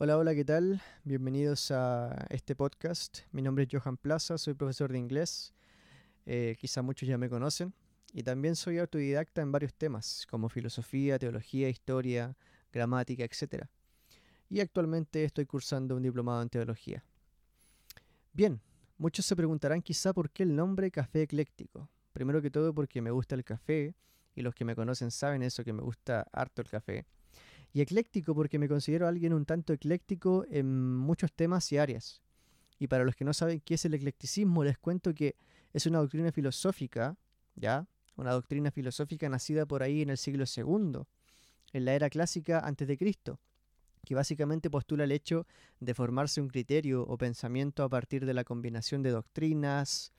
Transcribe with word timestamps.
Hola, 0.00 0.16
hola, 0.16 0.32
¿qué 0.32 0.44
tal? 0.44 0.80
Bienvenidos 1.02 1.72
a 1.72 2.24
este 2.30 2.54
podcast. 2.54 3.18
Mi 3.32 3.42
nombre 3.42 3.64
es 3.64 3.70
Johan 3.72 3.96
Plaza, 3.96 4.38
soy 4.38 4.54
profesor 4.54 4.92
de 4.92 4.98
inglés. 4.98 5.52
Eh, 6.24 6.54
quizá 6.56 6.82
muchos 6.82 7.08
ya 7.08 7.18
me 7.18 7.28
conocen. 7.28 7.74
Y 8.12 8.22
también 8.22 8.54
soy 8.54 8.78
autodidacta 8.78 9.42
en 9.42 9.50
varios 9.50 9.74
temas, 9.74 10.24
como 10.30 10.48
filosofía, 10.48 11.18
teología, 11.18 11.68
historia, 11.68 12.36
gramática, 12.72 13.24
etc. 13.24 13.64
Y 14.48 14.60
actualmente 14.60 15.24
estoy 15.24 15.46
cursando 15.46 15.96
un 15.96 16.04
diplomado 16.04 16.42
en 16.42 16.48
teología. 16.48 17.02
Bien, 18.32 18.60
muchos 18.98 19.26
se 19.26 19.34
preguntarán 19.34 19.82
quizá 19.82 20.12
por 20.12 20.30
qué 20.30 20.44
el 20.44 20.54
nombre 20.54 20.92
Café 20.92 21.22
Ecléctico. 21.22 21.88
Primero 22.12 22.40
que 22.40 22.52
todo 22.52 22.72
porque 22.72 23.02
me 23.02 23.10
gusta 23.10 23.34
el 23.34 23.42
café, 23.42 23.96
y 24.36 24.42
los 24.42 24.54
que 24.54 24.64
me 24.64 24.76
conocen 24.76 25.10
saben 25.10 25.42
eso, 25.42 25.64
que 25.64 25.72
me 25.72 25.82
gusta 25.82 26.24
harto 26.30 26.62
el 26.62 26.68
café. 26.68 27.04
Y 27.72 27.80
ecléctico 27.80 28.34
porque 28.34 28.58
me 28.58 28.68
considero 28.68 29.06
alguien 29.06 29.32
un 29.32 29.44
tanto 29.44 29.72
ecléctico 29.72 30.46
en 30.50 30.96
muchos 30.96 31.32
temas 31.32 31.70
y 31.72 31.78
áreas. 31.78 32.22
Y 32.78 32.86
para 32.86 33.04
los 33.04 33.14
que 33.14 33.24
no 33.24 33.34
saben 33.34 33.60
qué 33.60 33.74
es 33.74 33.84
el 33.84 33.94
eclecticismo, 33.94 34.64
les 34.64 34.78
cuento 34.78 35.14
que 35.14 35.36
es 35.72 35.86
una 35.86 35.98
doctrina 35.98 36.32
filosófica, 36.32 37.16
¿ya? 37.56 37.86
Una 38.16 38.32
doctrina 38.32 38.70
filosófica 38.70 39.28
nacida 39.28 39.66
por 39.66 39.82
ahí 39.82 40.02
en 40.02 40.10
el 40.10 40.18
siglo 40.18 40.44
II, 40.44 41.02
en 41.72 41.84
la 41.84 41.94
era 41.94 42.08
clásica 42.08 42.60
antes 42.60 42.88
de 42.88 42.96
Cristo, 42.96 43.40
que 44.04 44.14
básicamente 44.14 44.70
postula 44.70 45.04
el 45.04 45.12
hecho 45.12 45.46
de 45.80 45.94
formarse 45.94 46.40
un 46.40 46.48
criterio 46.48 47.02
o 47.02 47.18
pensamiento 47.18 47.82
a 47.82 47.88
partir 47.88 48.24
de 48.24 48.34
la 48.34 48.44
combinación 48.44 49.02
de 49.02 49.10
doctrinas, 49.10 50.12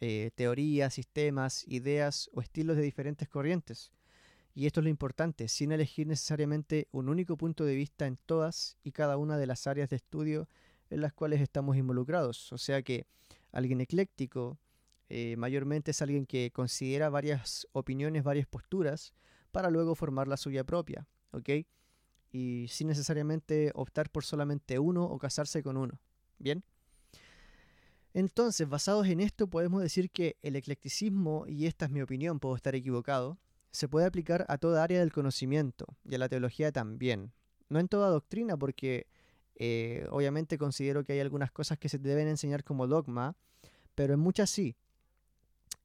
eh, 0.00 0.30
teorías, 0.34 0.94
sistemas, 0.94 1.66
ideas 1.66 2.30
o 2.32 2.40
estilos 2.40 2.76
de 2.76 2.82
diferentes 2.82 3.28
corrientes 3.28 3.90
y 4.54 4.66
esto 4.66 4.80
es 4.80 4.84
lo 4.84 4.90
importante, 4.90 5.48
sin 5.48 5.72
elegir 5.72 6.06
necesariamente 6.06 6.86
un 6.92 7.08
único 7.08 7.36
punto 7.36 7.64
de 7.64 7.74
vista 7.74 8.06
en 8.06 8.16
todas 8.16 8.76
y 8.84 8.92
cada 8.92 9.16
una 9.16 9.36
de 9.36 9.46
las 9.46 9.66
áreas 9.66 9.90
de 9.90 9.96
estudio 9.96 10.48
en 10.90 11.00
las 11.00 11.12
cuales 11.12 11.40
estamos 11.40 11.76
involucrados. 11.76 12.52
O 12.52 12.58
sea 12.58 12.82
que 12.82 13.06
alguien 13.50 13.80
ecléctico 13.80 14.58
eh, 15.08 15.34
mayormente 15.36 15.90
es 15.90 16.02
alguien 16.02 16.24
que 16.24 16.52
considera 16.52 17.10
varias 17.10 17.66
opiniones, 17.72 18.22
varias 18.22 18.46
posturas, 18.46 19.12
para 19.50 19.70
luego 19.70 19.94
formar 19.94 20.28
la 20.28 20.36
suya 20.36 20.64
propia, 20.64 21.06
¿ok? 21.32 21.50
Y 22.32 22.66
sin 22.68 22.88
necesariamente 22.88 23.70
optar 23.74 24.10
por 24.10 24.24
solamente 24.24 24.78
uno 24.78 25.04
o 25.04 25.18
casarse 25.18 25.62
con 25.62 25.76
uno. 25.76 26.00
¿Bien? 26.38 26.64
Entonces, 28.12 28.68
basados 28.68 29.06
en 29.08 29.20
esto, 29.20 29.48
podemos 29.48 29.82
decir 29.82 30.10
que 30.10 30.36
el 30.42 30.56
eclecticismo, 30.56 31.46
y 31.48 31.66
esta 31.66 31.86
es 31.86 31.90
mi 31.90 32.02
opinión, 32.02 32.38
puedo 32.38 32.54
estar 32.54 32.74
equivocado, 32.74 33.38
se 33.74 33.88
puede 33.88 34.06
aplicar 34.06 34.46
a 34.48 34.56
toda 34.56 34.84
área 34.84 35.00
del 35.00 35.10
conocimiento 35.10 35.96
y 36.04 36.14
a 36.14 36.18
la 36.18 36.28
teología 36.28 36.70
también. 36.70 37.32
No 37.68 37.80
en 37.80 37.88
toda 37.88 38.08
doctrina, 38.08 38.56
porque 38.56 39.08
eh, 39.56 40.06
obviamente 40.10 40.58
considero 40.58 41.02
que 41.02 41.14
hay 41.14 41.18
algunas 41.18 41.50
cosas 41.50 41.76
que 41.76 41.88
se 41.88 41.98
deben 41.98 42.28
enseñar 42.28 42.62
como 42.62 42.86
dogma, 42.86 43.36
pero 43.96 44.14
en 44.14 44.20
muchas 44.20 44.48
sí. 44.48 44.76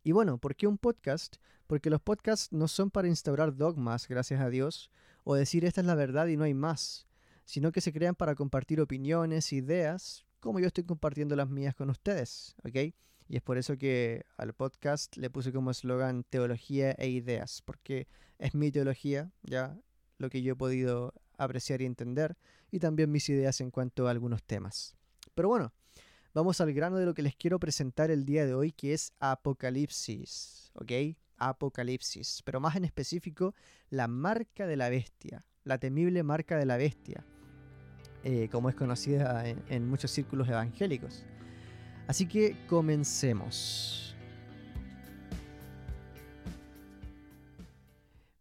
Y 0.04 0.12
bueno, 0.12 0.38
¿por 0.38 0.56
qué 0.56 0.68
un 0.68 0.78
podcast? 0.78 1.38
Porque 1.66 1.90
los 1.90 2.00
podcasts 2.00 2.52
no 2.52 2.68
son 2.68 2.92
para 2.92 3.08
instaurar 3.08 3.56
dogmas, 3.56 4.08
gracias 4.08 4.40
a 4.40 4.52
Dios, 4.52 4.92
o 5.24 5.34
decir 5.34 5.66
esta 5.66 5.82
es 5.82 5.88
la 5.88 5.96
verdad 5.96 6.28
y 6.28 6.38
no 6.38 6.44
hay 6.44 6.54
más, 6.54 7.08
sino 7.46 7.72
que 7.72 7.82
se 7.82 7.92
crean 7.92 8.14
para 8.14 8.36
compartir 8.36 8.82
opiniones, 8.82 9.52
ideas, 9.52 10.28
como 10.40 10.60
yo 10.60 10.68
estoy 10.68 10.84
compartiendo 10.84 11.36
las 11.36 11.50
mías 11.50 11.74
con 11.74 11.90
ustedes, 11.90 12.56
¿ok? 12.64 12.94
Y 13.30 13.38
es 13.38 13.44
por 13.44 13.60
eso 13.60 13.78
que 13.78 14.26
al 14.38 14.54
podcast 14.54 15.16
le 15.16 15.30
puse 15.30 15.54
como 15.54 15.70
eslogan 15.70 16.24
teología 16.24 16.94
e 16.94 17.10
ideas, 17.10 17.62
porque 17.64 18.08
es 18.40 18.56
mi 18.56 18.72
teología, 18.72 19.32
ya 19.44 19.78
lo 20.18 20.32
que 20.32 20.42
yo 20.42 20.54
he 20.54 20.56
podido 20.56 21.14
apreciar 21.38 21.84
y 21.84 21.86
entender, 21.86 22.36
y 22.72 22.80
también 22.80 23.12
mis 23.12 23.30
ideas 23.30 23.62
en 23.62 23.70
cuanto 23.70 24.08
a 24.08 24.12
algunos 24.12 24.42
temas. 24.42 24.96
Pero 25.36 25.48
bueno, 25.48 25.72
vamos 26.34 26.60
al 26.60 26.74
grano 26.74 26.98
de 26.98 27.06
lo 27.06 27.14
que 27.14 27.22
les 27.22 27.36
quiero 27.36 27.60
presentar 27.60 28.10
el 28.10 28.26
día 28.26 28.48
de 28.48 28.56
hoy, 28.56 28.72
que 28.72 28.94
es 28.94 29.14
Apocalipsis, 29.20 30.72
¿ok? 30.74 30.92
Apocalipsis, 31.38 32.42
pero 32.44 32.60
más 32.60 32.76
en 32.78 32.86
específico, 32.86 33.54
la 33.92 34.08
marca 34.08 34.66
de 34.66 34.76
la 34.76 34.90
bestia, 34.90 35.46
la 35.66 35.78
temible 35.78 36.24
marca 36.24 36.58
de 36.58 36.66
la 36.66 36.78
bestia, 36.78 37.24
eh, 38.24 38.50
como 38.52 38.70
es 38.70 38.76
conocida 38.76 39.48
en 39.48 39.88
muchos 39.88 40.10
círculos 40.10 40.50
evangélicos. 40.50 41.24
Así 42.10 42.26
que 42.26 42.58
comencemos. 42.66 44.16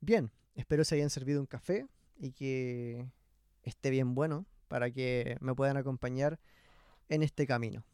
Bien, 0.00 0.30
espero 0.54 0.84
se 0.84 0.94
hayan 0.94 1.10
servido 1.10 1.38
un 1.38 1.46
café 1.46 1.86
y 2.18 2.32
que 2.32 3.12
esté 3.62 3.90
bien 3.90 4.14
bueno 4.14 4.46
para 4.68 4.90
que 4.90 5.36
me 5.40 5.54
puedan 5.54 5.76
acompañar 5.76 6.40
en 7.10 7.22
este 7.22 7.46
camino. 7.46 7.84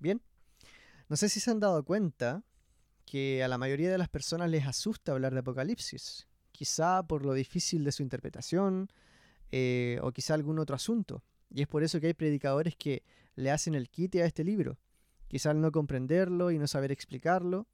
Bien, 0.00 0.20
no 1.08 1.14
sé 1.14 1.28
si 1.28 1.38
se 1.38 1.52
han 1.52 1.60
dado 1.60 1.84
cuenta 1.84 2.42
que 3.06 3.44
a 3.44 3.46
la 3.46 3.56
mayoría 3.56 3.92
de 3.92 3.98
las 3.98 4.08
personas 4.08 4.50
les 4.50 4.66
asusta 4.66 5.12
hablar 5.12 5.32
de 5.32 5.38
Apocalipsis, 5.38 6.26
quizá 6.50 7.04
por 7.04 7.24
lo 7.24 7.34
difícil 7.34 7.84
de 7.84 7.92
su 7.92 8.02
interpretación 8.02 8.90
eh, 9.52 10.00
o 10.02 10.10
quizá 10.10 10.34
algún 10.34 10.58
otro 10.58 10.74
asunto. 10.74 11.22
Y 11.50 11.62
es 11.62 11.68
por 11.68 11.84
eso 11.84 12.00
que 12.00 12.08
hay 12.08 12.14
predicadores 12.14 12.74
que 12.74 13.04
le 13.36 13.52
hacen 13.52 13.76
el 13.76 13.88
quite 13.90 14.20
a 14.20 14.26
este 14.26 14.42
libro 14.42 14.76
quizá 15.34 15.50
al 15.50 15.60
no 15.60 15.72
comprenderlo 15.72 16.52
y 16.52 16.60
no 16.60 16.68
saber 16.68 16.92
explicarlo, 16.92 17.66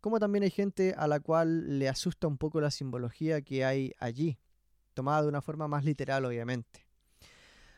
como 0.00 0.18
también 0.18 0.42
hay 0.42 0.50
gente 0.50 0.94
a 0.98 1.06
la 1.06 1.20
cual 1.20 1.78
le 1.78 1.88
asusta 1.88 2.26
un 2.26 2.38
poco 2.38 2.60
la 2.60 2.72
simbología 2.72 3.40
que 3.40 3.64
hay 3.64 3.92
allí, 4.00 4.36
tomada 4.94 5.22
de 5.22 5.28
una 5.28 5.40
forma 5.40 5.68
más 5.68 5.84
literal 5.84 6.24
obviamente. 6.24 6.88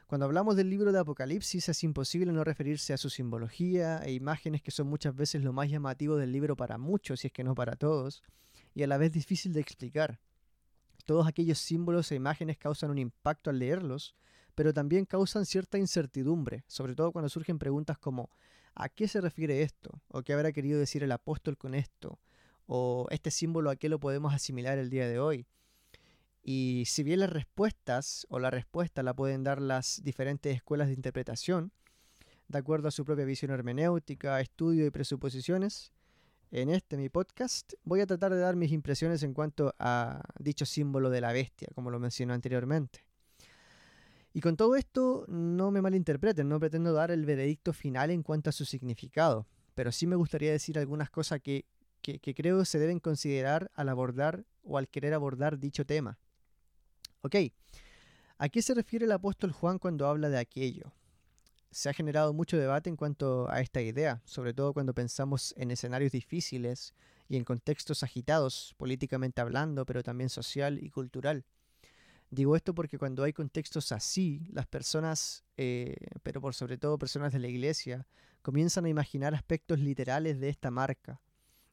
Cuando 0.07 0.25
hablamos 0.25 0.57
del 0.57 0.71
libro 0.71 0.91
de 0.91 1.01
Apocalipsis 1.01 1.69
es 1.69 1.85
imposible 1.85 2.33
no 2.33 2.45
referirse 2.45 2.95
a 2.95 2.97
su 2.97 3.11
simbología 3.11 3.99
e 3.99 4.15
imágenes 4.15 4.63
que 4.63 4.71
son 4.71 4.87
muchas 4.87 5.15
veces 5.15 5.45
lo 5.45 5.53
más 5.53 5.69
llamativo 5.69 6.17
del 6.17 6.33
libro 6.33 6.57
para 6.57 6.79
muchos, 6.79 7.23
y 7.23 7.27
es 7.27 7.33
que 7.35 7.45
no 7.45 7.55
para 7.55 7.77
todos, 7.77 8.23
y 8.75 8.85
a 8.85 8.87
la 8.87 8.97
vez 8.97 9.13
difícil 9.13 9.53
de 9.53 9.61
explicar. 9.61 10.19
Todos 11.05 11.27
aquellos 11.29 11.59
símbolos 11.59 12.11
e 12.11 12.15
imágenes 12.15 12.57
causan 12.57 12.91
un 12.91 12.97
impacto 12.97 13.51
al 13.51 13.59
leerlos, 13.59 14.15
pero 14.55 14.73
también 14.73 15.05
causan 15.05 15.45
cierta 15.45 15.77
incertidumbre, 15.77 16.65
sobre 16.69 16.95
todo 16.95 17.13
cuando 17.13 17.29
surgen 17.29 17.59
preguntas 17.59 17.99
como 17.99 18.31
¿A 18.75 18.89
qué 18.89 19.09
se 19.09 19.21
refiere 19.21 19.63
esto? 19.63 20.01
¿O 20.09 20.23
qué 20.23 20.33
habrá 20.33 20.53
querido 20.53 20.79
decir 20.79 21.03
el 21.03 21.13
apóstol 21.13 21.57
con 21.57 21.75
esto? 21.75 22.19
¿O 22.67 23.07
este 23.11 23.31
símbolo 23.31 23.71
a 23.71 23.77
qué 23.77 23.89
lo 23.89 24.01
podemos 24.01 24.33
asimilar 24.33 24.79
el 24.79 24.91
día 24.91 25.09
de 25.09 25.19
hoy? 25.19 25.47
Y 26.43 26.85
si 26.87 27.03
bien 27.03 27.21
las 27.21 27.31
respuestas 27.31 28.27
o 28.31 28.39
la 28.39 28.51
respuesta 28.51 29.03
la 29.03 29.15
pueden 29.15 29.45
dar 29.45 29.61
las 29.61 30.03
diferentes 30.03 30.55
escuelas 30.55 30.89
de 30.89 30.95
interpretación, 30.95 31.73
de 32.49 32.59
acuerdo 32.59 32.89
a 32.89 32.91
su 32.91 33.05
propia 33.05 33.25
visión 33.25 33.51
hermenéutica, 33.51 34.41
estudio 34.41 34.87
y 34.87 34.91
presuposiciones, 34.91 35.93
en 36.51 36.71
este 36.71 36.97
mi 36.97 37.09
podcast 37.09 37.75
voy 37.85 38.01
a 38.01 38.07
tratar 38.07 38.33
de 38.33 38.41
dar 38.41 38.57
mis 38.57 38.73
impresiones 38.73 39.23
en 39.23 39.35
cuanto 39.35 39.75
a 39.79 40.23
dicho 40.39 40.67
símbolo 40.67 41.11
de 41.11 41.21
la 41.21 41.33
bestia, 41.33 41.69
como 41.75 41.91
lo 41.91 42.01
mencioné 42.01 42.33
anteriormente. 42.33 43.10
Y 44.33 44.41
con 44.41 44.57
todo 44.57 44.77
esto, 44.77 45.25
no 45.29 45.71
me 45.71 45.83
malinterpreten, 45.83 46.49
no 46.49 46.61
pretendo 46.61 46.93
dar 46.93 47.11
el 47.11 47.25
veredicto 47.25 47.73
final 47.73 48.11
en 48.11 48.23
cuanto 48.23 48.51
a 48.51 48.53
su 48.53 48.65
significado, 48.65 49.47
pero 49.75 49.91
sí 49.91 50.07
me 50.07 50.17
gustaría 50.17 50.53
decir 50.53 50.79
algunas 50.79 51.11
cosas 51.11 51.41
que, 51.41 51.67
que, 52.01 52.35
creo 52.35 52.65
se 52.65 52.79
deben 52.79 53.01
considerar 53.01 53.71
al 53.75 53.89
abordar 53.89 54.45
o 54.63 54.79
al 54.79 54.89
querer 54.89 55.15
abordar 55.15 55.59
dicho 55.59 55.85
tema. 55.85 56.19
Ok, 57.23 57.37
¿a 58.39 58.49
qué 58.49 58.63
se 58.63 58.75
refiere 58.75 59.05
el 59.05 59.13
apóstol 59.13 59.53
Juan 59.53 59.79
cuando 59.79 60.07
habla 60.07 60.29
de 60.29 60.39
aquello? 60.39 60.93
Se 61.73 61.89
ha 61.89 61.93
generado 61.93 62.33
mucho 62.33 62.57
debate 62.57 62.89
en 62.89 62.97
cuanto 62.97 63.51
a 63.51 63.61
esta 63.61 63.81
idea, 63.81 64.23
sobre 64.25 64.55
todo 64.55 64.73
cuando 64.73 64.95
pensamos 64.95 65.55
en 65.57 65.71
escenarios 65.71 66.13
difíciles 66.13 66.95
y 67.29 67.37
en 67.37 67.45
contextos 67.45 68.03
agitados, 68.03 68.75
políticamente 68.77 69.41
hablando, 69.41 69.87
pero 69.87 70.03
también 70.03 70.31
social 70.31 70.83
y 70.83 70.91
cultural. 70.91 71.45
Digo 72.31 72.55
esto 72.55 72.75
porque 72.75 72.97
cuando 72.97 73.25
hay 73.25 73.33
contextos 73.33 73.91
así, 73.91 74.47
las 74.53 74.67
personas, 74.67 75.43
eh, 75.57 75.97
pero 76.23 76.41
por 76.41 76.55
sobre 76.55 76.79
todo 76.79 76.97
personas 76.97 77.33
de 77.33 77.41
la 77.41 77.49
iglesia, 77.49 78.07
comienzan 78.41 78.85
a 78.85 78.89
imaginar 78.89 79.35
aspectos 79.35 79.81
literales 79.81 80.39
de 80.39 80.49
esta 80.49 80.71
marca, 80.71 81.21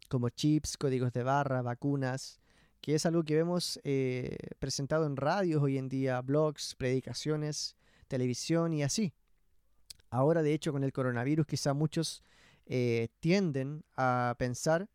como 0.10 0.30
chips, 0.30 0.76
códigos 0.78 1.14
de 1.14 1.22
barra, 1.22 1.62
vacunas, 1.62 2.40
que 2.82 2.96
es 2.96 3.06
algo 3.06 3.24
que 3.24 3.36
vemos 3.36 3.80
eh, 3.84 4.36
presentado 4.58 5.06
en 5.06 5.16
radios 5.16 5.62
hoy 5.62 5.78
en 5.78 5.90
día, 5.90 6.20
blogs, 6.22 6.74
predicaciones, 6.76 7.76
televisión 8.08 8.74
y 8.74 8.82
así. 8.82 9.14
Ahora, 10.10 10.42
de 10.42 10.54
hecho, 10.54 10.72
con 10.72 10.84
el 10.84 10.94
coronavirus, 10.94 11.46
quizá 11.46 11.74
muchos 11.74 12.24
eh, 12.66 13.10
tienden 13.20 13.84
a 13.96 14.36
pensar 14.40 14.90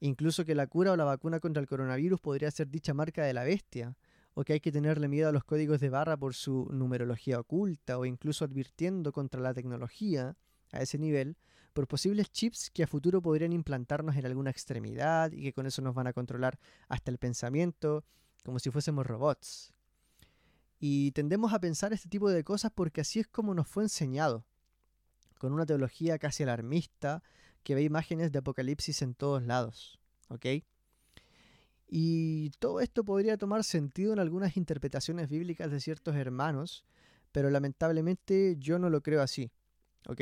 incluso 0.00 0.44
que 0.44 0.54
la 0.54 0.66
cura 0.66 0.92
o 0.92 0.96
la 0.96 1.04
vacuna 1.04 1.40
contra 1.40 1.60
el 1.60 1.68
coronavirus 1.68 2.20
podría 2.20 2.50
ser 2.50 2.68
dicha 2.68 2.94
marca 2.94 3.22
de 3.22 3.34
la 3.34 3.44
bestia, 3.44 3.96
o 4.34 4.44
que 4.44 4.54
hay 4.54 4.60
que 4.60 4.72
tenerle 4.72 5.08
miedo 5.08 5.28
a 5.28 5.32
los 5.32 5.44
códigos 5.44 5.80
de 5.80 5.90
barra 5.90 6.16
por 6.16 6.34
su 6.34 6.68
numerología 6.72 7.40
oculta 7.40 7.98
o 7.98 8.04
incluso 8.04 8.44
advirtiendo 8.44 9.12
contra 9.12 9.40
la 9.40 9.54
tecnología 9.54 10.36
a 10.72 10.82
ese 10.82 10.98
nivel 10.98 11.36
por 11.72 11.86
posibles 11.86 12.30
chips 12.30 12.70
que 12.70 12.82
a 12.82 12.86
futuro 12.86 13.22
podrían 13.22 13.52
implantarnos 13.52 14.16
en 14.16 14.26
alguna 14.26 14.50
extremidad 14.50 15.32
y 15.32 15.42
que 15.42 15.52
con 15.52 15.66
eso 15.66 15.82
nos 15.82 15.94
van 15.94 16.06
a 16.06 16.12
controlar 16.12 16.58
hasta 16.88 17.10
el 17.10 17.18
pensamiento 17.18 18.04
como 18.44 18.58
si 18.58 18.70
fuésemos 18.70 19.06
robots. 19.06 19.72
Y 20.78 21.12
tendemos 21.12 21.52
a 21.52 21.60
pensar 21.60 21.92
este 21.92 22.08
tipo 22.08 22.30
de 22.30 22.42
cosas 22.42 22.72
porque 22.74 23.02
así 23.02 23.20
es 23.20 23.28
como 23.28 23.54
nos 23.54 23.68
fue 23.68 23.82
enseñado, 23.82 24.46
con 25.38 25.52
una 25.52 25.66
teología 25.66 26.18
casi 26.18 26.42
alarmista 26.42 27.22
que 27.62 27.74
ve 27.74 27.82
imágenes 27.82 28.32
de 28.32 28.38
Apocalipsis 28.38 29.02
en 29.02 29.14
todos 29.14 29.42
lados. 29.42 30.00
¿Ok? 30.28 30.46
Y 31.92 32.50
todo 32.60 32.80
esto 32.80 33.02
podría 33.02 33.36
tomar 33.36 33.64
sentido 33.64 34.12
en 34.12 34.20
algunas 34.20 34.56
interpretaciones 34.56 35.28
bíblicas 35.28 35.72
de 35.72 35.80
ciertos 35.80 36.14
hermanos, 36.14 36.84
pero 37.32 37.50
lamentablemente 37.50 38.54
yo 38.60 38.78
no 38.78 38.90
lo 38.90 39.02
creo 39.02 39.20
así. 39.22 39.50
¿Ok? 40.06 40.20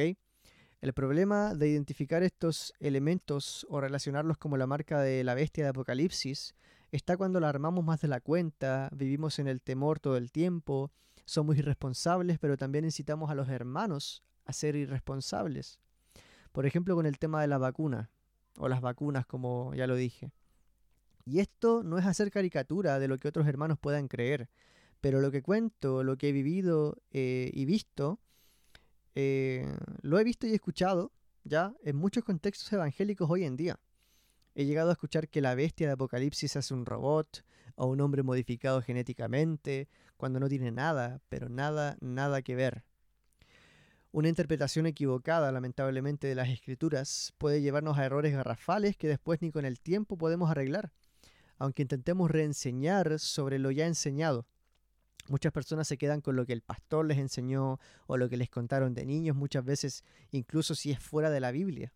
El 0.81 0.95
problema 0.95 1.55
de 1.55 1.69
identificar 1.69 2.23
estos 2.23 2.73
elementos 2.81 3.67
o 3.69 3.83
relacionarlos 3.83 4.39
como 4.39 4.57
la 4.57 4.67
marca 4.67 5.03
de 5.03 5.23
la 5.25 5.35
bestia 5.35 5.65
de 5.65 5.71
Apocalipsis 5.71 6.55
está 6.91 7.19
cuando 7.19 7.39
la 7.39 7.51
armamos 7.51 7.85
más 7.85 8.01
de 8.01 8.09
la 8.09 8.21
cuenta, 8.21 8.89
vivimos 8.95 9.39
en 9.39 9.47
el 9.47 9.61
temor 9.61 10.01
todo 10.01 10.17
el 10.17 10.33
tiempo, 10.33 10.91
somos 11.27 11.59
irresponsables, 11.59 12.39
pero 12.39 12.57
también 12.57 12.87
incitamos 12.87 13.29
a 13.29 13.35
los 13.35 13.51
hermanos 13.51 14.23
a 14.47 14.55
ser 14.55 14.75
irresponsables. 14.75 15.79
Por 16.53 16.65
ejemplo, 16.65 16.95
con 16.95 17.05
el 17.05 17.19
tema 17.19 17.43
de 17.43 17.49
la 17.49 17.59
vacuna, 17.59 18.09
o 18.57 18.69
las 18.69 18.81
vacunas, 18.81 19.27
como 19.27 19.75
ya 19.75 19.87
lo 19.87 19.97
dije. 19.97 20.33
Y 21.29 21.41
esto 21.41 21.83
no 21.83 21.99
es 21.99 22.07
hacer 22.07 22.31
caricatura 22.31 22.99
de 22.99 23.07
lo 23.07 23.19
que 23.19 23.29
otros 23.29 23.47
hermanos 23.47 23.79
puedan 23.79 24.09
creer, 24.09 24.49
pero 25.03 25.21
lo 25.21 25.31
que 25.31 25.43
cuento, 25.43 26.03
lo 26.03 26.17
que 26.17 26.31
he 26.31 26.33
vivido 26.33 26.97
eh, 27.11 27.51
y 27.53 27.67
visto, 27.67 28.19
eh, 29.15 29.71
lo 30.01 30.19
he 30.19 30.25
visto 30.25 30.47
y 30.47 30.55
escuchado 30.55 31.13
ya 31.45 31.75
en 31.85 31.97
muchos 31.97 32.25
contextos 32.25 32.73
evangélicos 32.73 33.29
hoy 33.29 33.45
en 33.45 33.59
día. 33.59 33.79
He 34.55 34.65
llegado 34.65 34.89
a 34.89 34.93
escuchar 34.93 35.29
que 35.29 35.43
la 35.43 35.55
bestia 35.55 35.87
de 35.87 35.93
Apocalipsis 35.93 36.57
es 36.57 36.71
un 36.71 36.87
robot 36.87 37.45
o 37.77 37.89
un 37.89 38.01
hombre 38.01 38.23
modificado 38.23 38.81
genéticamente, 38.81 39.87
cuando 40.17 40.41
no 40.41 40.49
tiene 40.49 40.73
nada, 40.73 41.21
pero 41.29 41.51
nada, 41.51 41.99
nada 42.01 42.41
que 42.41 42.57
ver. 42.57 42.85
Una 44.13 44.31
interpretación 44.31 44.87
equivocada, 44.87 45.53
lamentablemente, 45.53 46.27
de 46.27 46.35
las 46.35 46.49
escrituras 46.49 47.35
puede 47.37 47.61
llevarnos 47.61 47.99
a 47.99 48.07
errores 48.07 48.33
garrafales 48.33 48.97
que 48.97 49.09
después 49.09 49.43
ni 49.43 49.53
con 49.53 49.67
el 49.67 49.79
tiempo 49.79 50.17
podemos 50.17 50.51
arreglar, 50.51 50.91
aunque 51.59 51.83
intentemos 51.83 52.31
reenseñar 52.31 53.19
sobre 53.19 53.59
lo 53.59 53.71
ya 53.71 53.87
enseñado. 53.87 54.47
Muchas 55.29 55.53
personas 55.53 55.87
se 55.87 55.99
quedan 55.99 56.23
con 56.23 56.37
lo 56.37 56.47
que 56.47 56.55
el 56.55 56.63
pastor 56.63 57.05
les 57.05 57.19
enseñó 57.19 57.79
o 58.07 58.17
lo 58.17 58.29
que 58.29 58.39
les 58.39 58.49
contaron 58.49 58.95
de 58.95 59.05
niños, 59.05 59.37
muchas 59.37 59.65
veces 59.65 60.05
incluso 60.31 60.75
si 60.75 60.91
es 60.91 60.99
fuera 60.99 61.31
de 61.31 61.41
la 61.41 61.51
Biblia. 61.51 61.93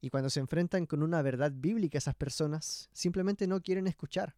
Y 0.00 0.10
cuando 0.10 0.30
se 0.30 0.40
enfrentan 0.40 0.86
con 0.86 1.02
una 1.02 1.20
verdad 1.22 1.52
bíblica 1.54 1.98
esas 1.98 2.14
personas, 2.14 2.88
simplemente 2.92 3.46
no 3.46 3.60
quieren 3.60 3.86
escuchar. 3.86 4.34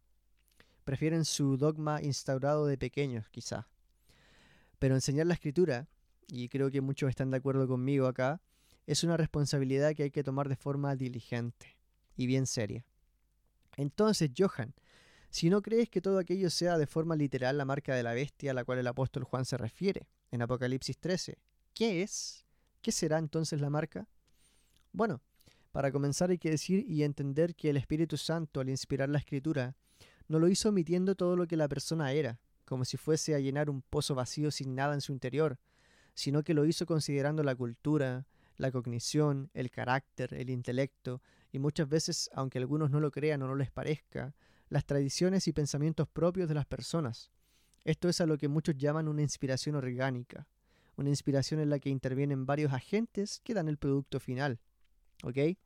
Prefieren 0.83 1.25
su 1.25 1.57
dogma 1.57 2.01
instaurado 2.01 2.65
de 2.65 2.77
pequeños, 2.77 3.29
quizá. 3.29 3.67
Pero 4.79 4.95
enseñar 4.95 5.27
la 5.27 5.33
escritura, 5.33 5.87
y 6.27 6.49
creo 6.49 6.71
que 6.71 6.81
muchos 6.81 7.09
están 7.09 7.31
de 7.31 7.37
acuerdo 7.37 7.67
conmigo 7.67 8.07
acá, 8.07 8.41
es 8.85 9.03
una 9.03 9.17
responsabilidad 9.17 9.93
que 9.93 10.03
hay 10.03 10.11
que 10.11 10.23
tomar 10.23 10.47
de 10.47 10.55
forma 10.55 10.95
diligente 10.95 11.77
y 12.15 12.27
bien 12.27 12.45
seria. 12.45 12.85
Entonces, 13.77 14.31
Johan, 14.37 14.73
si 15.29 15.49
no 15.49 15.61
crees 15.61 15.89
que 15.89 16.01
todo 16.01 16.17
aquello 16.19 16.49
sea 16.49 16.77
de 16.77 16.87
forma 16.87 17.15
literal 17.15 17.57
la 17.57 17.65
marca 17.65 17.95
de 17.95 18.03
la 18.03 18.13
bestia 18.13 18.51
a 18.51 18.53
la 18.53 18.65
cual 18.65 18.79
el 18.79 18.87
apóstol 18.87 19.23
Juan 19.23 19.45
se 19.45 19.57
refiere 19.57 20.07
en 20.31 20.41
Apocalipsis 20.41 20.97
13, 20.97 21.37
¿qué 21.73 22.01
es? 22.01 22.45
¿Qué 22.81 22.91
será 22.91 23.17
entonces 23.17 23.61
la 23.61 23.69
marca? 23.69 24.07
Bueno, 24.91 25.21
para 25.71 25.91
comenzar 25.91 26.31
hay 26.31 26.39
que 26.39 26.49
decir 26.49 26.85
y 26.89 27.03
entender 27.03 27.55
que 27.55 27.69
el 27.69 27.77
Espíritu 27.77 28.17
Santo 28.17 28.59
al 28.59 28.69
inspirar 28.69 29.09
la 29.09 29.19
escritura 29.19 29.75
no 30.27 30.39
lo 30.39 30.47
hizo 30.47 30.69
omitiendo 30.69 31.15
todo 31.15 31.35
lo 31.35 31.47
que 31.47 31.55
la 31.55 31.67
persona 31.67 32.11
era, 32.11 32.39
como 32.65 32.83
si 32.83 32.97
fuese 32.97 33.35
a 33.35 33.39
llenar 33.39 33.69
un 33.69 33.81
pozo 33.81 34.15
vacío 34.15 34.49
sin 34.51 34.75
nada 34.75 34.93
en 34.93 35.01
su 35.01 35.11
interior, 35.11 35.59
sino 36.15 36.43
que 36.43 36.53
lo 36.53 36.65
hizo 36.65 36.85
considerando 36.85 37.43
la 37.43 37.55
cultura, 37.55 38.25
la 38.57 38.71
cognición, 38.71 39.49
el 39.53 39.71
carácter, 39.71 40.33
el 40.33 40.49
intelecto, 40.49 41.21
y 41.51 41.59
muchas 41.59 41.87
veces, 41.87 42.29
aunque 42.33 42.57
algunos 42.57 42.91
no 42.91 42.99
lo 42.99 43.11
crean 43.11 43.41
o 43.41 43.47
no 43.47 43.55
les 43.55 43.71
parezca, 43.71 44.35
las 44.69 44.85
tradiciones 44.85 45.47
y 45.47 45.53
pensamientos 45.53 46.07
propios 46.07 46.49
de 46.49 46.55
las 46.55 46.65
personas. 46.65 47.31
Esto 47.85 48.09
es 48.09 48.19
a 48.19 48.25
lo 48.25 48.37
que 48.37 48.49
muchos 48.49 48.75
llaman 48.77 49.07
una 49.07 49.21
inspiración 49.21 49.75
orgánica, 49.75 50.47
una 50.97 51.09
inspiración 51.09 51.59
en 51.59 51.69
la 51.69 51.79
que 51.79 51.89
intervienen 51.89 52.45
varios 52.45 52.73
agentes 52.73 53.39
que 53.43 53.53
dan 53.53 53.69
el 53.69 53.77
producto 53.77 54.19
final. 54.19 54.59
¿Ok? 55.23 55.57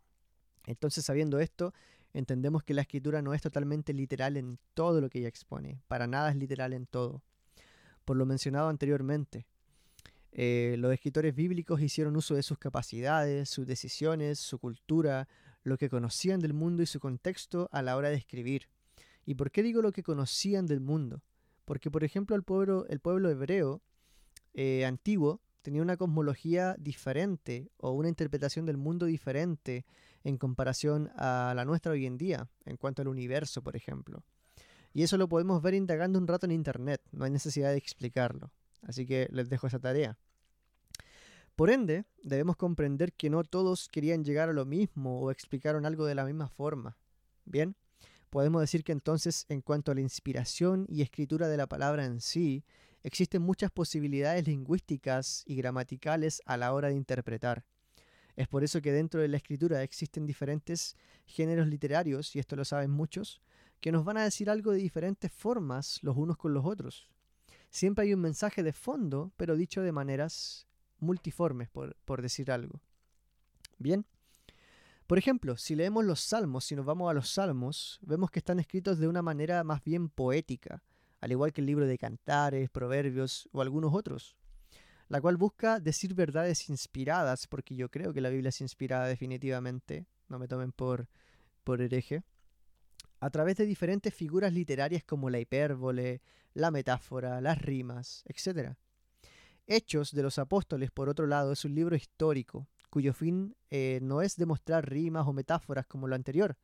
Entonces, 0.66 1.04
sabiendo 1.04 1.40
esto, 1.40 1.74
entendemos 2.14 2.64
que 2.64 2.74
la 2.74 2.82
escritura 2.82 3.22
no 3.22 3.34
es 3.34 3.42
totalmente 3.42 3.94
literal 3.94 4.38
en 4.38 4.60
todo 4.74 5.02
lo 5.02 5.10
que 5.10 5.20
ella 5.20 5.30
expone, 5.30 5.82
para 5.88 6.08
nada 6.08 6.30
es 6.30 6.36
literal 6.36 6.74
en 6.74 6.86
todo. 6.86 7.24
Por 8.06 8.18
lo 8.18 8.26
mencionado 8.26 8.70
anteriormente, 8.70 9.48
eh, 10.34 10.76
los 10.78 10.94
escritores 10.94 11.36
bíblicos 11.36 11.82
hicieron 11.82 12.16
uso 12.16 12.36
de 12.36 12.44
sus 12.44 12.58
capacidades, 12.58 13.50
sus 13.50 13.68
decisiones, 13.68 14.40
su 14.40 14.60
cultura, 14.60 15.28
lo 15.64 15.78
que 15.78 15.90
conocían 15.90 16.40
del 16.40 16.54
mundo 16.54 16.84
y 16.84 16.86
su 16.86 17.00
contexto 17.00 17.70
a 17.72 17.82
la 17.82 17.98
hora 17.98 18.10
de 18.10 18.16
escribir. 18.16 18.70
¿Y 19.26 19.36
por 19.36 19.52
qué 19.52 19.64
digo 19.64 19.82
lo 19.82 19.92
que 19.92 20.04
conocían 20.04 20.66
del 20.66 20.80
mundo? 20.80 21.22
Porque, 21.66 21.92
por 21.92 22.04
ejemplo, 22.04 22.36
el 22.36 22.44
pueblo, 22.44 23.30
hebreo 23.30 23.82
eh, 24.54 24.86
antiguo 24.86 25.42
tenía 25.62 25.82
una 25.82 25.98
cosmología 25.98 26.76
diferente 26.80 27.70
o 27.78 27.92
una 27.92 28.10
interpretación 28.10 28.66
del 28.66 28.78
mundo 28.78 29.06
diferente 29.06 29.86
en 30.24 30.38
comparación 30.38 31.12
a 31.16 31.54
la 31.56 31.66
nuestra 31.66 31.92
hoy 31.92 32.06
en 32.06 32.18
día, 32.18 32.50
en 32.66 32.78
cuanto 32.78 33.02
al 33.02 33.08
universo, 33.08 33.62
por 33.62 33.76
ejemplo. 33.76 34.24
Y 34.94 35.04
eso 35.04 35.18
lo 35.18 35.30
podemos 35.30 35.62
ver 35.62 35.74
indagando 35.74 36.20
un 36.20 36.28
rato 36.28 36.46
en 36.46 36.52
Internet, 36.52 37.02
no 37.12 37.26
hay 37.26 37.32
necesidad 37.32 37.72
de 37.72 37.78
explicarlo. 37.78 38.52
Así 38.82 39.06
que 39.06 39.28
les 39.32 39.50
dejo 39.50 39.68
esa 39.68 39.80
tarea. 39.80 40.18
Por 41.56 41.70
ende, 41.70 42.06
debemos 42.24 42.56
comprender 42.56 43.14
que 43.14 43.30
no 43.30 43.44
todos 43.44 43.88
querían 43.90 44.24
llegar 44.24 44.50
a 44.50 44.54
lo 44.54 44.66
mismo 44.66 45.20
o 45.20 45.32
explicaron 45.32 45.86
algo 45.86 46.06
de 46.06 46.16
la 46.16 46.26
misma 46.26 46.48
forma. 46.48 46.98
Bien, 47.46 47.76
podemos 48.30 48.62
decir 48.62 48.84
que 48.84 48.94
entonces, 48.94 49.46
en 49.50 49.62
cuanto 49.62 49.92
a 49.92 49.96
la 49.96 50.02
inspiración 50.02 50.86
y 50.90 51.02
escritura 51.02 51.48
de 51.48 51.58
la 51.58 51.68
palabra 51.68 52.06
en 52.06 52.22
sí, 52.22 52.64
existen 53.04 53.42
muchas 53.42 53.72
posibilidades 53.72 54.48
lingüísticas 54.48 55.44
y 55.46 55.56
gramaticales 55.56 56.42
a 56.46 56.58
la 56.58 56.74
hora 56.74 56.88
de 56.88 56.96
interpretar. 56.96 57.66
Es 58.36 58.48
por 58.48 58.64
eso 58.64 58.82
que 58.82 58.92
dentro 58.92 59.22
de 59.22 59.28
la 59.28 59.38
escritura 59.38 59.84
existen 59.84 60.26
diferentes 60.26 60.96
géneros 61.26 61.68
literarios, 61.68 62.36
y 62.36 62.40
esto 62.40 62.56
lo 62.56 62.66
saben 62.66 62.90
muchos, 62.90 63.42
que 63.82 63.92
nos 63.92 64.06
van 64.06 64.18
a 64.18 64.24
decir 64.24 64.50
algo 64.50 64.72
de 64.72 64.78
diferentes 64.78 65.32
formas 65.32 66.00
los 66.02 66.16
unos 66.16 66.38
con 66.38 66.54
los 66.54 66.66
otros. 66.66 67.10
Siempre 67.72 68.04
hay 68.04 68.14
un 68.14 68.20
mensaje 68.20 68.64
de 68.64 68.74
fondo, 68.74 69.32
pero 69.38 69.56
dicho 69.56 69.82
de 69.82 69.94
maneras 69.94 70.68
multiformes, 71.00 71.70
por, 71.70 71.96
por 72.04 72.22
decir 72.22 72.52
algo. 72.52 72.82
Bien. 73.78 74.06
Por 75.08 75.18
ejemplo, 75.18 75.56
si 75.56 75.76
leemos 75.76 76.04
los 76.04 76.20
salmos, 76.20 76.66
si 76.66 76.76
nos 76.76 76.86
vamos 76.86 77.10
a 77.10 77.14
los 77.14 77.30
salmos, 77.30 78.00
vemos 78.02 78.30
que 78.30 78.40
están 78.40 78.60
escritos 78.60 79.00
de 79.00 79.08
una 79.08 79.22
manera 79.22 79.64
más 79.64 79.82
bien 79.84 80.10
poética, 80.10 80.84
al 81.22 81.32
igual 81.32 81.54
que 81.54 81.62
el 81.62 81.68
libro 81.68 81.88
de 81.88 81.98
Cantares, 81.98 82.70
Proverbios 82.70 83.48
o 83.54 83.62
algunos 83.62 83.94
otros, 83.94 84.36
la 85.08 85.22
cual 85.22 85.38
busca 85.38 85.80
decir 85.80 86.14
verdades 86.14 86.70
inspiradas, 86.70 87.48
porque 87.48 87.76
yo 87.76 87.90
creo 87.90 88.14
que 88.14 88.22
la 88.22 88.30
Biblia 88.30 88.50
es 88.50 88.60
inspirada 88.60 89.08
definitivamente, 89.08 90.06
no 90.28 90.40
me 90.40 90.48
tomen 90.48 90.74
por, 90.74 91.08
por 91.64 91.82
hereje, 91.82 92.24
a 93.22 93.30
través 93.30 93.56
de 93.56 93.68
diferentes 93.68 94.14
figuras 94.14 94.52
literarias 94.52 95.04
como 95.04 95.30
la 95.30 95.40
hipérbole, 95.40 96.22
la 96.56 96.72
metáfora, 96.72 97.40
las 97.40 97.60
rimas, 97.60 98.24
etc. 98.26 98.74
Hechos 99.68 100.12
de 100.12 100.24
los 100.24 100.40
Apóstoles, 100.40 100.90
por 100.90 101.08
otro 101.08 101.28
lado, 101.28 101.52
es 101.52 101.64
un 101.64 101.76
libro 101.76 101.96
histórico, 101.96 102.68
cuyo 102.90 103.14
fin 103.14 103.56
eh, 103.70 104.00
no 104.02 104.24
es 104.24 104.38
demostrar 104.38 104.90
rimas 104.90 105.28
o 105.28 105.34
metáforas 105.34 105.86
como 105.86 106.08
lo 106.08 106.16
anterior, 106.16 106.58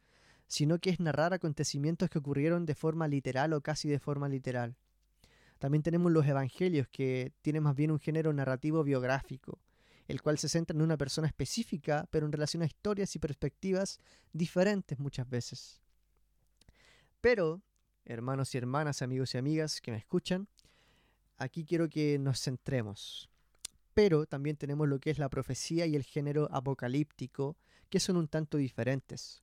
sino 0.48 0.80
que 0.80 0.90
es 0.90 1.00
narrar 1.00 1.32
acontecimientos 1.32 2.10
que 2.10 2.18
ocurrieron 2.18 2.66
de 2.66 2.74
forma 2.74 3.08
literal 3.08 3.54
o 3.54 3.62
casi 3.62 3.88
de 3.88 4.00
forma 4.00 4.28
literal. 4.28 4.76
También 5.60 5.84
tenemos 5.84 6.12
los 6.12 6.26
evangelios, 6.26 6.88
que 6.88 7.34
tienen 7.44 7.64
más 7.64 7.76
bien 7.76 7.92
un 7.92 8.00
género 8.00 8.34
narrativo 8.34 8.84
biográfico, 8.84 9.60
el 10.08 10.24
cual 10.24 10.40
se 10.40 10.50
centra 10.50 10.76
en 10.76 10.82
una 10.82 10.98
persona 10.98 11.28
específica, 11.28 12.08
pero 12.10 12.26
en 12.26 12.32
relación 12.32 12.64
a 12.64 12.66
historias 12.66 13.16
y 13.16 13.20
perspectivas 13.20 14.00
diferentes 14.34 14.98
muchas 14.98 15.30
veces. 15.30 15.82
Pero, 17.22 17.62
hermanos 18.06 18.54
y 18.54 18.58
hermanas, 18.58 19.02
amigos 19.02 19.34
y 19.34 19.38
amigas 19.38 19.82
que 19.82 19.92
me 19.92 19.98
escuchan, 19.98 20.48
aquí 21.38 21.66
quiero 21.66 21.90
que 21.90 22.20
nos 22.20 22.42
centremos. 22.42 23.30
Pero 23.94 24.26
también 24.26 24.58
tenemos 24.58 24.88
lo 24.88 25.00
que 25.00 25.10
es 25.10 25.20
la 25.20 25.30
profecía 25.30 25.86
y 25.86 25.96
el 25.96 26.04
género 26.04 26.48
apocalíptico, 26.52 27.58
que 27.90 28.00
son 28.00 28.18
un 28.18 28.28
tanto 28.28 28.58
diferentes 28.58 29.42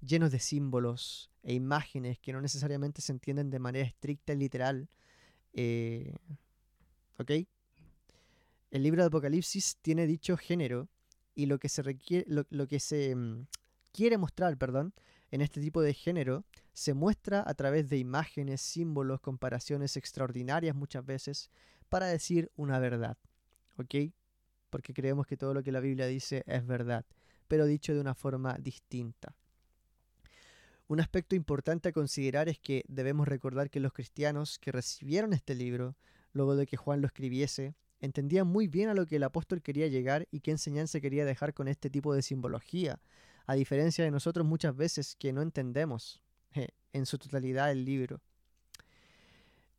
llenos 0.00 0.30
de 0.30 0.38
símbolos 0.38 1.30
e 1.42 1.54
imágenes 1.54 2.18
que 2.18 2.32
no 2.32 2.40
necesariamente 2.40 3.02
se 3.02 3.12
entienden 3.12 3.50
de 3.50 3.58
manera 3.58 3.86
estricta 3.86 4.32
y 4.32 4.36
literal. 4.36 4.88
Eh, 5.52 6.14
¿Ok? 7.18 7.30
El 8.70 8.82
libro 8.82 9.02
de 9.02 9.06
Apocalipsis 9.06 9.78
tiene 9.80 10.06
dicho 10.06 10.36
género 10.36 10.88
y 11.34 11.46
lo 11.46 11.58
que 11.58 11.68
se 11.68 11.82
requiere, 11.82 12.26
lo, 12.28 12.68
que 12.68 12.80
se 12.80 13.14
mm, 13.14 13.46
quiere 13.92 14.18
mostrar, 14.18 14.56
perdón, 14.56 14.92
en 15.30 15.40
este 15.40 15.60
tipo 15.60 15.80
de 15.80 15.94
género 15.94 16.44
se 16.78 16.94
muestra 16.94 17.42
a 17.44 17.54
través 17.54 17.88
de 17.88 17.98
imágenes, 17.98 18.60
símbolos, 18.60 19.20
comparaciones 19.20 19.96
extraordinarias 19.96 20.76
muchas 20.76 21.04
veces 21.04 21.50
para 21.88 22.06
decir 22.06 22.52
una 22.54 22.78
verdad. 22.78 23.18
¿Ok? 23.78 24.12
Porque 24.70 24.94
creemos 24.94 25.26
que 25.26 25.36
todo 25.36 25.54
lo 25.54 25.64
que 25.64 25.72
la 25.72 25.80
Biblia 25.80 26.06
dice 26.06 26.44
es 26.46 26.64
verdad, 26.64 27.04
pero 27.48 27.66
dicho 27.66 27.94
de 27.94 28.00
una 28.00 28.14
forma 28.14 28.56
distinta. 28.60 29.34
Un 30.86 31.00
aspecto 31.00 31.34
importante 31.34 31.88
a 31.88 31.92
considerar 31.92 32.48
es 32.48 32.60
que 32.60 32.84
debemos 32.86 33.26
recordar 33.26 33.70
que 33.70 33.80
los 33.80 33.92
cristianos 33.92 34.60
que 34.60 34.70
recibieron 34.70 35.32
este 35.32 35.56
libro, 35.56 35.96
luego 36.32 36.54
de 36.54 36.68
que 36.68 36.76
Juan 36.76 37.00
lo 37.00 37.08
escribiese, 37.08 37.74
entendían 37.98 38.46
muy 38.46 38.68
bien 38.68 38.88
a 38.88 38.94
lo 38.94 39.04
que 39.04 39.16
el 39.16 39.24
apóstol 39.24 39.62
quería 39.62 39.88
llegar 39.88 40.28
y 40.30 40.42
qué 40.42 40.52
enseñanza 40.52 41.00
quería 41.00 41.24
dejar 41.24 41.54
con 41.54 41.66
este 41.66 41.90
tipo 41.90 42.14
de 42.14 42.22
simbología, 42.22 43.00
a 43.46 43.54
diferencia 43.54 44.04
de 44.04 44.12
nosotros 44.12 44.46
muchas 44.46 44.76
veces 44.76 45.16
que 45.16 45.32
no 45.32 45.42
entendemos 45.42 46.22
en 46.54 47.06
su 47.06 47.18
totalidad 47.18 47.70
el 47.70 47.84
libro. 47.84 48.20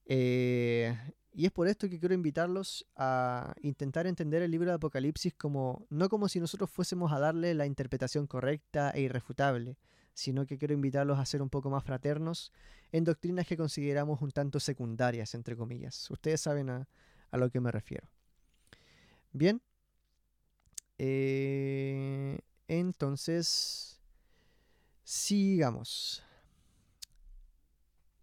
Eh, 0.05 0.97
y 1.31 1.45
es 1.45 1.51
por 1.51 1.67
esto 1.67 1.87
que 1.87 1.99
quiero 1.99 2.15
invitarlos 2.15 2.85
a 2.95 3.53
intentar 3.61 4.07
entender 4.07 4.41
el 4.41 4.51
libro 4.51 4.69
de 4.69 4.75
Apocalipsis 4.75 5.33
como 5.35 5.85
no 5.89 6.09
como 6.09 6.27
si 6.27 6.39
nosotros 6.39 6.69
fuésemos 6.69 7.11
a 7.11 7.19
darle 7.19 7.53
la 7.53 7.65
interpretación 7.65 8.25
correcta 8.25 8.91
e 8.91 9.01
irrefutable, 9.01 9.77
sino 10.13 10.45
que 10.45 10.57
quiero 10.57 10.73
invitarlos 10.73 11.19
a 11.19 11.25
ser 11.25 11.41
un 11.41 11.49
poco 11.49 11.69
más 11.69 11.83
fraternos 11.83 12.51
en 12.91 13.03
doctrinas 13.03 13.47
que 13.47 13.55
consideramos 13.55 14.21
un 14.21 14.31
tanto 14.31 14.59
secundarias, 14.59 15.35
entre 15.35 15.55
comillas. 15.55 16.09
Ustedes 16.09 16.41
saben 16.41 16.69
a, 16.69 16.87
a 17.31 17.37
lo 17.37 17.49
que 17.49 17.59
me 17.59 17.71
refiero. 17.71 18.09
Bien. 19.31 19.61
Eh, 20.97 22.39
entonces, 22.67 24.01
sigamos. 25.03 26.23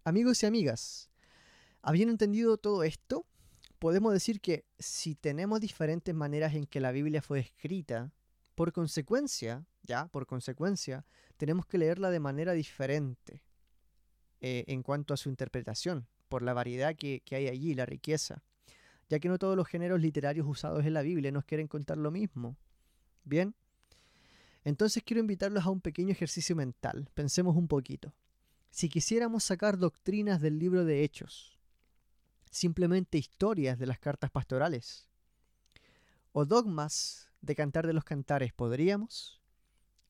Amigos 0.07 0.41
y 0.45 0.47
amigas, 0.47 1.11
habiendo 1.83 2.13
entendido 2.13 2.59
todo 2.59 2.85
esto, 2.85 3.27
podemos 3.81 4.13
decir 4.13 4.41
que 4.41 4.65
si 4.79 5.17
tenemos 5.17 5.61
diferentes 5.61 6.15
maneras 6.15 6.55
en 6.55 6.65
que 6.65 6.79
la 6.79 6.93
Biblia 6.93 7.21
fue 7.21 7.41
escrita, 7.41 8.13
por 8.55 8.73
consecuencia, 8.73 9.67
ya, 9.83 10.07
por 10.07 10.25
consecuencia, 10.27 11.05
tenemos 11.37 11.67
que 11.67 11.79
leerla 11.79 12.11
de 12.11 12.21
manera 12.21 12.53
diferente 12.53 13.43
eh, 14.41 14.63
en 14.69 14.85
cuanto 14.85 15.13
a 15.13 15.17
su 15.17 15.29
interpretación, 15.29 16.07
por 16.29 16.43
la 16.43 16.55
variedad 16.55 16.95
que 16.95 17.21
hay 17.33 17.49
allí, 17.49 17.75
la 17.75 17.85
riqueza 17.85 18.45
ya 19.09 19.19
que 19.19 19.29
no 19.29 19.41
todos 19.41 19.57
los 19.57 19.67
géneros 19.67 20.01
literarios 20.01 20.47
usados 20.49 20.85
en 20.85 20.95
la 20.95 21.03
Biblia 21.03 21.33
nos 21.33 21.45
quieren 21.45 21.67
contar 21.67 21.97
lo 21.97 22.13
mismo. 22.13 22.57
Bien, 23.25 23.57
entonces 24.63 25.03
quiero 25.05 25.21
invitarlos 25.21 25.65
a 25.65 25.71
un 25.71 25.81
pequeño 25.81 26.13
ejercicio 26.13 26.55
mental. 26.57 27.09
Pensemos 27.13 27.57
un 27.57 27.67
poquito. 27.69 28.13
Si 28.77 28.91
quisiéramos 28.91 29.43
sacar 29.43 29.79
doctrinas 29.79 30.43
del 30.43 30.59
libro 30.59 30.85
de 30.85 31.03
Hechos, 31.03 31.59
simplemente 32.51 33.17
historias 33.17 33.79
de 33.79 33.87
las 33.87 33.99
cartas 33.99 34.31
pastorales, 34.31 35.09
o 36.33 36.45
dogmas 36.45 37.31
de 37.41 37.55
cantar 37.55 37.87
de 37.87 37.95
los 37.95 38.05
cantares, 38.05 38.53
¿podríamos? 38.53 39.41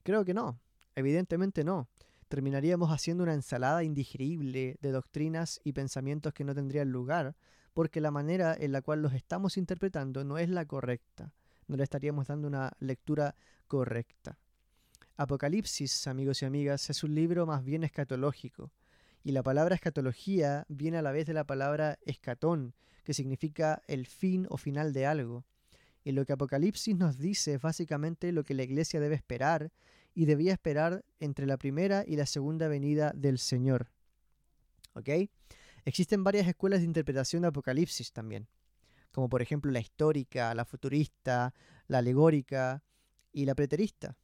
Creo 0.02 0.24
que 0.24 0.34
no, 0.34 0.58
evidentemente 0.96 1.62
no. 1.62 1.88
Terminaríamos 2.26 2.90
haciendo 2.90 3.22
una 3.22 3.34
ensalada 3.34 3.84
indigerible 3.84 4.78
de 4.80 4.90
doctrinas 4.90 5.60
y 5.62 5.72
pensamientos 5.72 6.34
que 6.34 6.42
no 6.42 6.52
tendrían 6.52 6.90
lugar 6.90 7.36
porque 7.72 8.00
la 8.00 8.10
manera 8.10 8.52
en 8.58 8.72
la 8.72 8.82
cual 8.82 9.00
los 9.00 9.12
estamos 9.12 9.58
interpretando 9.58 10.24
no 10.24 10.38
es 10.38 10.48
la 10.48 10.64
correcta, 10.64 11.32
no 11.68 11.76
le 11.76 11.84
estaríamos 11.84 12.26
dando 12.26 12.48
una 12.48 12.72
lectura 12.80 13.36
correcta. 13.68 14.40
Apocalipsis, 15.18 16.06
amigos 16.08 16.42
y 16.42 16.44
amigas, 16.44 16.90
es 16.90 17.02
un 17.02 17.14
libro 17.14 17.46
más 17.46 17.64
bien 17.64 17.84
escatológico, 17.84 18.70
y 19.24 19.32
la 19.32 19.42
palabra 19.42 19.74
escatología 19.74 20.66
viene 20.68 20.98
a 20.98 21.02
la 21.02 21.10
vez 21.10 21.26
de 21.26 21.32
la 21.32 21.44
palabra 21.44 21.98
escatón, 22.02 22.74
que 23.02 23.14
significa 23.14 23.82
el 23.86 24.06
fin 24.06 24.46
o 24.50 24.58
final 24.58 24.92
de 24.92 25.06
algo. 25.06 25.46
Y 26.04 26.12
lo 26.12 26.26
que 26.26 26.34
Apocalipsis 26.34 26.94
nos 26.94 27.16
dice 27.16 27.54
es 27.54 27.62
básicamente 27.62 28.30
lo 28.30 28.44
que 28.44 28.52
la 28.52 28.62
iglesia 28.62 29.00
debe 29.00 29.14
esperar 29.14 29.72
y 30.14 30.26
debía 30.26 30.52
esperar 30.52 31.02
entre 31.18 31.46
la 31.46 31.56
primera 31.56 32.04
y 32.06 32.16
la 32.16 32.26
segunda 32.26 32.68
venida 32.68 33.12
del 33.16 33.38
Señor. 33.38 33.90
¿Ok? 34.92 35.08
Existen 35.86 36.24
varias 36.24 36.46
escuelas 36.46 36.80
de 36.80 36.86
interpretación 36.86 37.42
de 37.42 37.48
Apocalipsis 37.48 38.12
también, 38.12 38.48
como 39.12 39.30
por 39.30 39.40
ejemplo 39.40 39.72
la 39.72 39.80
histórica, 39.80 40.54
la 40.54 40.66
futurista, 40.66 41.54
la 41.86 41.98
alegórica 41.98 42.82
y 43.32 43.46
la 43.46 43.54
preterista. 43.54 44.16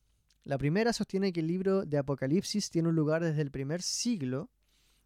La 0.45 0.59
primera 0.59 0.93
sostiene 0.93 1.33
que 1.33 1.41
el 1.41 1.47
libro 1.47 1.85
de 1.85 1.99
Apocalipsis 1.99 2.71
tiene 2.71 2.89
un 2.89 2.97
lugar 2.97 3.23
desde 3.23 3.43
el 3.43 3.51
primer 3.51 3.81
siglo 3.81 4.51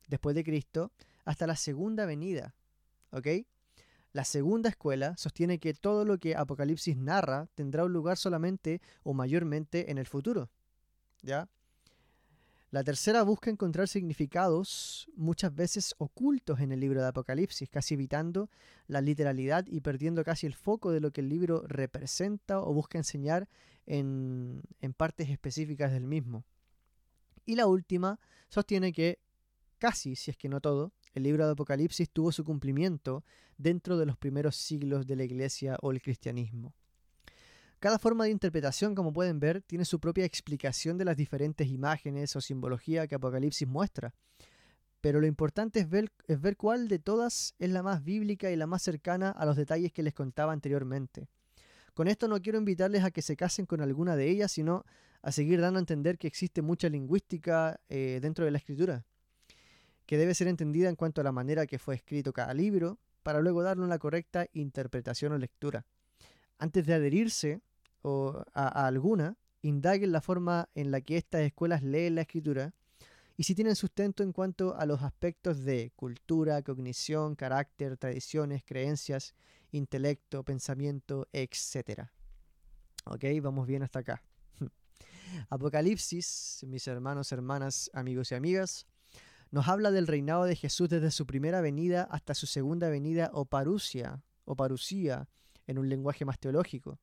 después 0.09 0.35
de 0.35 0.45
Cristo 0.45 0.93
hasta 1.25 1.47
la 1.47 1.57
segunda 1.57 2.07
venida. 2.07 2.55
¿Ok? 3.11 3.27
La 4.13 4.25
segunda 4.25 4.71
escuela 4.71 5.15
sostiene 5.19 5.59
que 5.59 5.75
todo 5.75 6.07
lo 6.07 6.17
que 6.19 6.37
Apocalipsis 6.37 6.97
narra 6.97 7.49
tendrá 7.55 7.85
un 7.85 7.93
lugar 7.93 8.17
solamente 8.17 8.81
o 9.03 9.13
mayormente 9.13 9.91
en 9.91 9.99
el 9.99 10.07
futuro. 10.07 10.49
¿Ya? 11.23 11.51
La 12.71 12.83
tercera 12.83 13.23
busca 13.23 13.49
encontrar 13.49 13.87
significados 13.87 15.09
muchas 15.15 15.55
veces 15.55 15.95
ocultos 15.99 16.59
en 16.61 16.73
el 16.73 16.81
libro 16.81 17.01
de 17.01 17.07
Apocalipsis, 17.07 17.71
casi 17.71 17.95
evitando 17.95 18.51
la 18.89 19.01
literalidad 19.01 19.65
y 19.69 19.81
perdiendo 19.81 20.25
casi 20.25 20.47
el 20.47 20.55
foco 20.55 20.91
de 20.91 21.01
lo 21.01 21.13
que 21.13 21.21
el 21.21 21.29
libro 21.29 21.63
representa 21.69 22.61
o 22.61 22.75
busca 22.75 22.99
enseñar 22.99 23.49
en, 23.87 24.63
partes 24.97 25.31
específicas 25.31 25.93
del 25.93 26.07
mismo. 26.07 26.45
Y 27.45 27.55
la 27.55 27.69
última 27.69 28.19
sostiene 28.49 28.93
que 28.93 29.21
casi, 29.79 30.17
si 30.17 30.33
es 30.33 30.37
que 30.37 30.49
no 30.49 30.61
todo, 30.61 30.93
el 31.15 31.23
libro 31.23 31.47
de 31.47 31.53
Apocalipsis 31.53 32.11
tuvo 32.11 32.33
su 32.33 32.45
cumplimiento 32.45 33.25
dentro 33.57 33.97
de 33.97 34.07
los 34.07 34.17
primeros 34.17 34.57
siglos 34.57 35.07
de 35.07 35.15
la 35.15 35.25
iglesia 35.25 35.77
o 35.83 35.93
el 35.93 36.03
cristianismo. 36.03 36.75
Cada 37.87 38.01
forma 38.01 38.25
de 38.25 38.31
interpretación, 38.31 38.97
como 38.97 39.13
pueden 39.13 39.39
ver, 39.39 39.63
tiene 39.63 39.85
su 39.85 40.01
propia 40.01 40.25
explicación 40.25 40.99
de 40.99 41.05
las 41.05 41.17
diferentes 41.17 41.69
imágenes 41.69 42.35
o 42.35 42.41
simbología 42.41 43.07
que 43.07 43.15
Apocalipsis 43.15 43.69
muestra. 43.69 44.13
Pero 45.01 45.21
lo 45.21 45.29
importante 45.29 45.79
es 45.79 45.89
ver, 45.89 46.11
cuál 46.57 46.89
de 46.89 46.99
todas 46.99 47.55
es 47.61 47.71
la 47.71 47.85
más 47.85 48.03
bíblica 48.03 48.51
y 48.51 48.57
la 48.57 48.67
más 48.67 48.83
cercana 48.83 49.31
a 49.31 49.47
los 49.47 49.55
detalles 49.55 49.93
que 49.93 50.03
les 50.03 50.15
contaba 50.15 50.53
anteriormente. 50.53 51.29
Con 51.95 52.09
esto 52.09 52.27
no 52.27 52.43
quiero 52.43 52.59
invitarles 52.59 53.05
a 53.05 53.13
que 53.13 53.23
se 53.23 53.37
casen 53.37 53.67
con 53.67 53.81
alguna 53.81 54.17
de 54.17 54.31
ellas, 54.31 54.51
sino 54.51 54.83
a 55.23 55.31
seguir 55.31 55.61
dando 55.61 55.79
a 55.79 55.83
entender 55.83 56.19
que 56.19 56.27
existe 56.27 56.63
mucha 56.63 56.89
lingüística 56.89 57.79
eh, 57.89 58.19
dentro 58.21 58.45
de 58.45 58.51
la 58.51 58.59
escritura, 58.59 59.05
que 60.07 60.19
debe 60.19 60.35
ser 60.35 60.49
entendida 60.49 60.89
en 60.89 60.97
cuanto 60.97 61.21
a 61.21 61.25
la 61.25 61.31
manera 61.31 61.69
que 61.69 61.79
fue 61.79 61.95
escrito 61.95 62.33
cada 62.33 62.53
libro, 62.53 62.99
para 63.23 63.41
luego 63.41 63.63
darle 63.63 63.85
una 63.85 64.01
correcta 64.01 64.49
interpretación 64.55 65.35
o 65.35 65.39
lectura. 65.39 65.87
Antes 66.59 66.85
de 66.85 66.95
adherirse 66.95 67.61
a, 68.55 68.87
alguna, 68.87 69.37
indaguen 69.63 70.13
la 70.13 70.21
forma 70.21 70.69
en 70.75 70.91
la 70.91 71.01
que 71.01 71.17
estas 71.17 71.43
escuelas 71.43 71.83
leen 71.83 72.15
la 72.15 72.23
escritura 72.23 72.75
y 73.37 73.43
si 73.45 73.55
tienen 73.55 73.77
sustento 73.77 74.23
en 74.23 74.33
cuanto 74.33 74.77
a 74.77 74.87
los 74.87 75.03
aspectos 75.03 75.65
de 75.65 75.93
cultura, 75.95 76.63
cognición, 76.63 77.35
carácter, 77.35 77.99
tradiciones, 77.99 78.63
creencias, 78.65 79.35
intelecto, 79.73 80.43
pensamiento, 80.43 81.29
etc. 81.33 82.09
¿Ok? 83.05 83.25
Vamos 83.43 83.67
bien 83.67 83.83
hasta 83.83 83.99
acá. 83.99 84.23
Apocalipsis, 85.51 86.65
mis 86.67 86.87
hermanos, 86.87 87.31
hermanas, 87.33 87.91
amigos 87.93 88.33
y 88.33 88.37
amigas, 88.37 88.87
nos 89.51 89.69
habla 89.69 89.91
del 89.91 90.07
reinado 90.07 90.45
de 90.45 90.57
Jesús 90.57 90.89
desde 90.89 91.11
su 91.11 91.27
primera 91.27 91.61
venida 91.61 92.05
hasta 92.05 92.35
su 92.35 92.47
segunda 92.47 92.89
venida 92.89 93.31
o 93.35 93.45
parusia, 93.45 94.23
o 94.45 94.57
parusía, 94.57 95.29
en 95.67 95.79
un 95.79 95.89
lenguaje 95.89 96.25
más 96.25 96.39
teológico. 96.39 96.99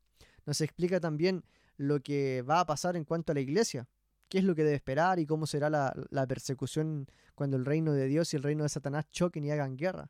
Nos 0.45 0.62
explica 0.62 1.00
también 1.00 1.43
lo 1.77 2.01
que 2.01 2.41
va 2.41 2.59
a 2.59 2.65
pasar 2.65 2.95
en 2.95 3.03
cuanto 3.03 3.31
a 3.31 3.35
la 3.35 3.41
iglesia, 3.41 3.88
qué 4.29 4.39
es 4.39 4.43
lo 4.43 4.55
que 4.55 4.63
debe 4.63 4.75
esperar 4.75 5.19
y 5.19 5.25
cómo 5.25 5.45
será 5.45 5.69
la, 5.69 6.27
persecución 6.27 7.07
cuando 7.35 7.57
el 7.57 7.65
reino 7.65 7.93
de 7.93 8.07
Dios 8.07 8.33
y 8.33 8.38
el 8.38 8.43
reino 8.43 8.63
de 8.63 8.69
Satanás 8.69 9.05
choquen 9.12 9.45
y 9.45 9.51
hagan 9.51 9.77
guerra. 9.77 10.09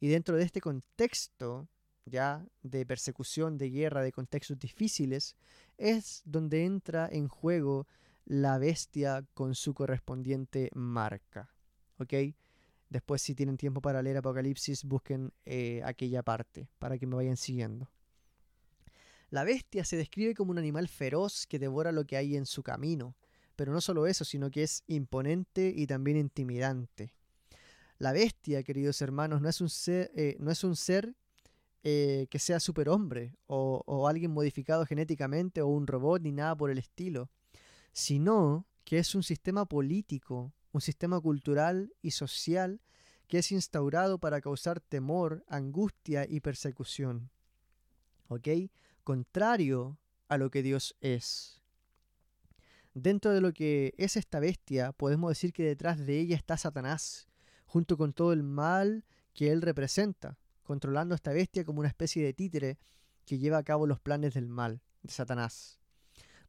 Y 0.00 0.08
dentro 0.08 0.36
de 0.36 0.44
este 0.44 0.60
contexto, 0.60 1.68
ya 2.04 2.46
de 2.62 2.86
persecución, 2.86 3.58
de 3.58 3.70
guerra, 3.70 4.02
de 4.02 4.12
contextos 4.12 4.58
difíciles, 4.58 5.36
es 5.76 6.22
donde 6.24 6.64
entra 6.64 7.08
en 7.10 7.28
juego 7.28 7.86
la 8.24 8.58
bestia 8.58 9.26
con 9.34 9.54
su 9.54 9.74
correspondiente 9.74 10.70
marca. 10.74 11.50
¿Ok? 11.98 12.14
Después, 12.90 13.20
si 13.20 13.34
tienen 13.34 13.56
tiempo 13.56 13.82
para 13.82 14.02
leer 14.02 14.18
Apocalipsis, 14.18 14.84
busquen 14.84 15.32
eh, 15.44 15.82
aquella 15.84 16.22
parte 16.22 16.68
para 16.78 16.96
que 16.96 17.06
me 17.06 17.16
vayan 17.16 17.36
siguiendo. 17.36 17.90
La 19.30 19.44
bestia 19.44 19.84
se 19.84 19.96
describe 19.96 20.34
como 20.34 20.50
un 20.50 20.58
animal 20.58 20.88
feroz 20.88 21.46
que 21.46 21.58
devora 21.58 21.92
lo 21.92 22.06
que 22.06 22.16
hay 22.16 22.36
en 22.36 22.46
su 22.46 22.62
camino, 22.62 23.16
pero 23.56 23.72
no 23.72 23.80
solo 23.80 24.06
eso, 24.06 24.24
sino 24.24 24.50
que 24.50 24.62
es 24.62 24.84
imponente 24.86 25.72
y 25.74 25.86
también 25.86 26.16
intimidante. 26.16 27.12
La 27.98 28.12
bestia, 28.12 28.62
queridos 28.62 29.02
hermanos, 29.02 29.40
no 29.40 29.48
es 29.48 29.60
un 29.60 29.68
ser, 29.68 30.10
eh, 30.14 30.36
no 30.38 30.50
es 30.50 30.62
un 30.64 30.76
ser 30.76 31.14
eh, 31.82 32.26
que 32.30 32.38
sea 32.38 32.60
superhombre 32.60 33.34
o, 33.46 33.82
o 33.86 34.08
alguien 34.08 34.30
modificado 34.30 34.86
genéticamente 34.86 35.62
o 35.62 35.68
un 35.68 35.86
robot 35.86 36.22
ni 36.22 36.32
nada 36.32 36.56
por 36.56 36.70
el 36.70 36.78
estilo, 36.78 37.30
sino 37.92 38.66
que 38.84 38.98
es 38.98 39.14
un 39.14 39.22
sistema 39.22 39.66
político 39.66 40.52
un 40.72 40.80
sistema 40.80 41.20
cultural 41.20 41.92
y 42.02 42.12
social 42.12 42.80
que 43.26 43.38
es 43.38 43.52
instaurado 43.52 44.18
para 44.18 44.40
causar 44.40 44.80
temor, 44.80 45.44
angustia 45.48 46.26
y 46.28 46.40
persecución. 46.40 47.30
¿Ok? 48.28 48.48
Contrario 49.08 49.98
a 50.28 50.36
lo 50.36 50.50
que 50.50 50.62
Dios 50.62 50.94
es. 51.00 51.62
Dentro 52.92 53.32
de 53.32 53.40
lo 53.40 53.54
que 53.54 53.94
es 53.96 54.18
esta 54.18 54.38
bestia, 54.38 54.92
podemos 54.92 55.30
decir 55.30 55.54
que 55.54 55.62
detrás 55.62 55.96
de 55.96 56.20
ella 56.20 56.36
está 56.36 56.58
Satanás, 56.58 57.26
junto 57.64 57.96
con 57.96 58.12
todo 58.12 58.34
el 58.34 58.42
mal 58.42 59.06
que 59.32 59.50
él 59.50 59.62
representa, 59.62 60.36
controlando 60.62 61.14
esta 61.14 61.32
bestia 61.32 61.64
como 61.64 61.80
una 61.80 61.88
especie 61.88 62.22
de 62.22 62.34
títere 62.34 62.78
que 63.24 63.38
lleva 63.38 63.56
a 63.56 63.62
cabo 63.62 63.86
los 63.86 63.98
planes 63.98 64.34
del 64.34 64.46
mal, 64.46 64.82
de 65.02 65.10
Satanás. 65.10 65.80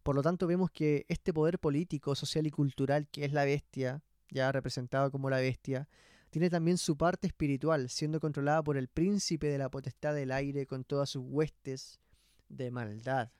Por 0.04 0.16
lo 0.16 0.22
tanto, 0.22 0.46
vemos 0.46 0.70
que 0.70 1.06
este 1.08 1.32
poder 1.32 1.60
político, 1.60 2.14
social 2.14 2.46
y 2.46 2.52
cultural 2.52 3.08
que 3.08 3.24
es 3.24 3.32
la 3.32 3.46
bestia, 3.46 4.04
ya 4.32 4.52
representado 4.52 5.12
como 5.12 5.30
la 5.30 5.38
bestia, 5.38 5.88
tiene 6.30 6.50
también 6.50 6.78
su 6.78 6.98
parte 6.98 7.26
espiritual, 7.26 7.90
siendo 7.90 8.20
controlada 8.20 8.62
por 8.62 8.76
el 8.76 8.90
príncipe 8.90 9.48
de 9.48 9.60
la 9.60 9.70
potestad 9.70 10.14
del 10.14 10.34
aire 10.34 10.66
con 10.66 10.84
todas 10.84 11.10
sus 11.10 11.24
huestes 11.26 12.02
de 12.50 12.72
maldad. 12.72 13.32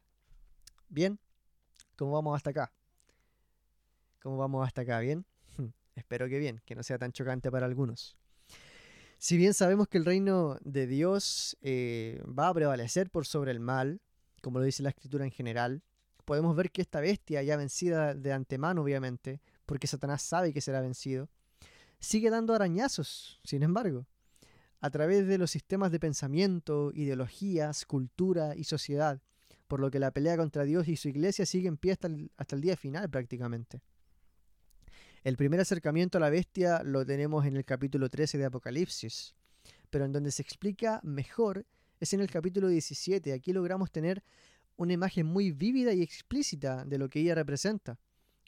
Bien, 0.88 1.20
¿cómo 1.96 2.14
vamos 2.14 2.36
hasta 2.36 2.52
acá? 2.52 2.74
¿Cómo 4.22 4.38
vamos 4.38 4.66
hasta 4.66 4.82
acá? 4.82 5.00
¿Bien? 5.00 5.26
Espero 5.96 6.28
que 6.30 6.40
bien, 6.40 6.62
que 6.66 6.76
no 6.76 6.84
sea 6.84 6.98
tan 6.98 7.12
chocante 7.12 7.52
para 7.52 7.66
algunos. 7.66 8.16
Si 9.18 9.36
bien 9.36 9.54
sabemos 9.54 9.88
que 9.90 9.98
el 9.98 10.06
reino 10.06 10.58
de 10.62 10.88
Dios 10.88 11.58
eh, 11.62 12.24
va 12.26 12.48
a 12.48 12.54
prevalecer 12.54 13.10
por 13.10 13.26
sobre 13.26 13.52
el 13.52 13.60
mal, 13.60 14.02
como 14.42 14.60
lo 14.60 14.66
dice 14.66 14.82
la 14.82 14.90
escritura 14.90 15.26
en 15.26 15.32
general, 15.32 15.84
podemos 16.24 16.56
ver 16.56 16.72
que 16.72 16.82
esta 16.82 17.02
bestia, 17.02 17.44
ya 17.44 17.58
vencida 17.58 18.14
de 18.14 18.32
antemano 18.32 18.82
obviamente, 18.82 19.42
porque 19.66 19.88
Satanás 19.88 20.22
sabe 20.22 20.54
que 20.54 20.62
será 20.62 20.80
vencido, 20.80 21.30
sigue 22.00 22.30
dando 22.30 22.54
arañazos, 22.54 23.42
sin 23.44 23.64
embargo, 23.64 24.06
a 24.82 24.90
través 24.90 25.28
de 25.28 25.38
los 25.38 25.52
sistemas 25.52 25.92
de 25.92 26.00
pensamiento, 26.00 26.92
ideologías, 26.94 27.86
cultura 27.86 28.56
y 28.56 28.64
sociedad, 28.64 29.22
por 29.68 29.80
lo 29.80 29.92
que 29.92 30.00
la 30.00 30.12
pelea 30.12 30.38
contra 30.38 30.64
Dios 30.64 30.88
y 30.88 30.96
su 30.96 31.10
iglesia 31.10 31.46
sigue 31.46 31.68
en 31.68 31.78
pie 31.78 31.92
hasta 31.92 32.08
el, 32.08 32.62
día 32.62 32.78
final 32.78 33.10
prácticamente. 33.10 33.82
El 35.24 35.36
primer 35.36 35.60
acercamiento 35.60 36.18
a 36.18 36.22
la 36.22 36.30
bestia 36.30 36.82
lo 36.84 37.06
tenemos 37.06 37.46
en 37.46 37.58
el 37.58 37.66
capítulo 37.66 38.10
13 38.10 38.38
de 38.38 38.46
Apocalipsis, 38.46 39.36
pero 39.90 40.06
en 40.06 40.14
donde 40.14 40.32
se 40.32 40.42
explica 40.42 41.02
mejor 41.04 41.66
es 42.00 42.14
en 42.14 42.22
el 42.22 42.32
capítulo 42.32 42.70
17. 42.70 43.34
Aquí 43.34 43.52
logramos 43.52 43.92
tener 43.92 44.24
una 44.78 44.94
imagen 44.94 45.26
muy 45.26 45.52
vívida 45.52 45.94
y 45.94 46.02
explícita 46.02 46.86
de 46.86 46.98
lo 46.98 47.10
que 47.10 47.20
ella 47.20 47.36
representa, 47.36 48.00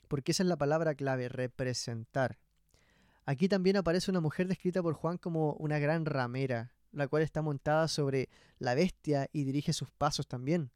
porque 0.08 0.32
esa 0.32 0.42
es 0.42 0.48
la 0.48 0.56
palabra 0.56 0.94
clave, 0.94 1.28
representar. 1.28 2.38
Aquí 3.24 3.48
también 3.48 3.76
aparece 3.76 4.10
una 4.10 4.20
mujer 4.20 4.48
descrita 4.48 4.82
por 4.82 4.94
Juan 4.94 5.16
como 5.16 5.54
una 5.54 5.78
gran 5.78 6.04
ramera, 6.06 6.72
la 6.90 7.06
cual 7.08 7.22
está 7.22 7.40
montada 7.40 7.86
sobre 7.88 8.28
la 8.58 8.74
bestia 8.74 9.28
y 9.32 9.44
dirige 9.44 9.72
sus 9.72 9.90
pasos 9.90 10.26
también. 10.26 10.70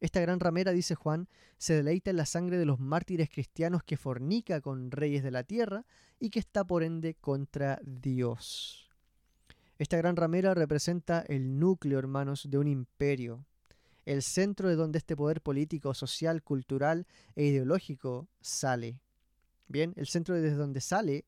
Esta 0.00 0.20
gran 0.20 0.40
ramera, 0.40 0.72
dice 0.72 0.94
Juan, 0.94 1.28
se 1.56 1.74
deleita 1.74 2.10
en 2.10 2.16
la 2.16 2.26
sangre 2.26 2.58
de 2.58 2.66
los 2.66 2.80
mártires 2.80 3.30
cristianos 3.30 3.82
que 3.82 3.96
fornica 3.96 4.60
con 4.60 4.90
reyes 4.90 5.22
de 5.22 5.30
la 5.30 5.44
tierra 5.44 5.86
y 6.18 6.30
que 6.30 6.40
está 6.40 6.64
por 6.64 6.82
ende 6.82 7.14
contra 7.14 7.80
Dios. 7.84 8.90
Esta 9.78 9.96
gran 9.96 10.16
ramera 10.16 10.54
representa 10.54 11.20
el 11.20 11.58
núcleo, 11.58 11.98
hermanos, 11.98 12.48
de 12.50 12.58
un 12.58 12.68
imperio, 12.68 13.44
el 14.04 14.22
centro 14.22 14.68
de 14.68 14.76
donde 14.76 14.98
este 14.98 15.16
poder 15.16 15.40
político, 15.40 15.94
social, 15.94 16.42
cultural 16.42 17.06
e 17.34 17.44
ideológico 17.44 18.28
sale. 18.40 19.00
Bien, 19.68 19.94
el 19.96 20.06
centro 20.06 20.34
desde 20.34 20.56
donde 20.56 20.80
sale 20.80 21.24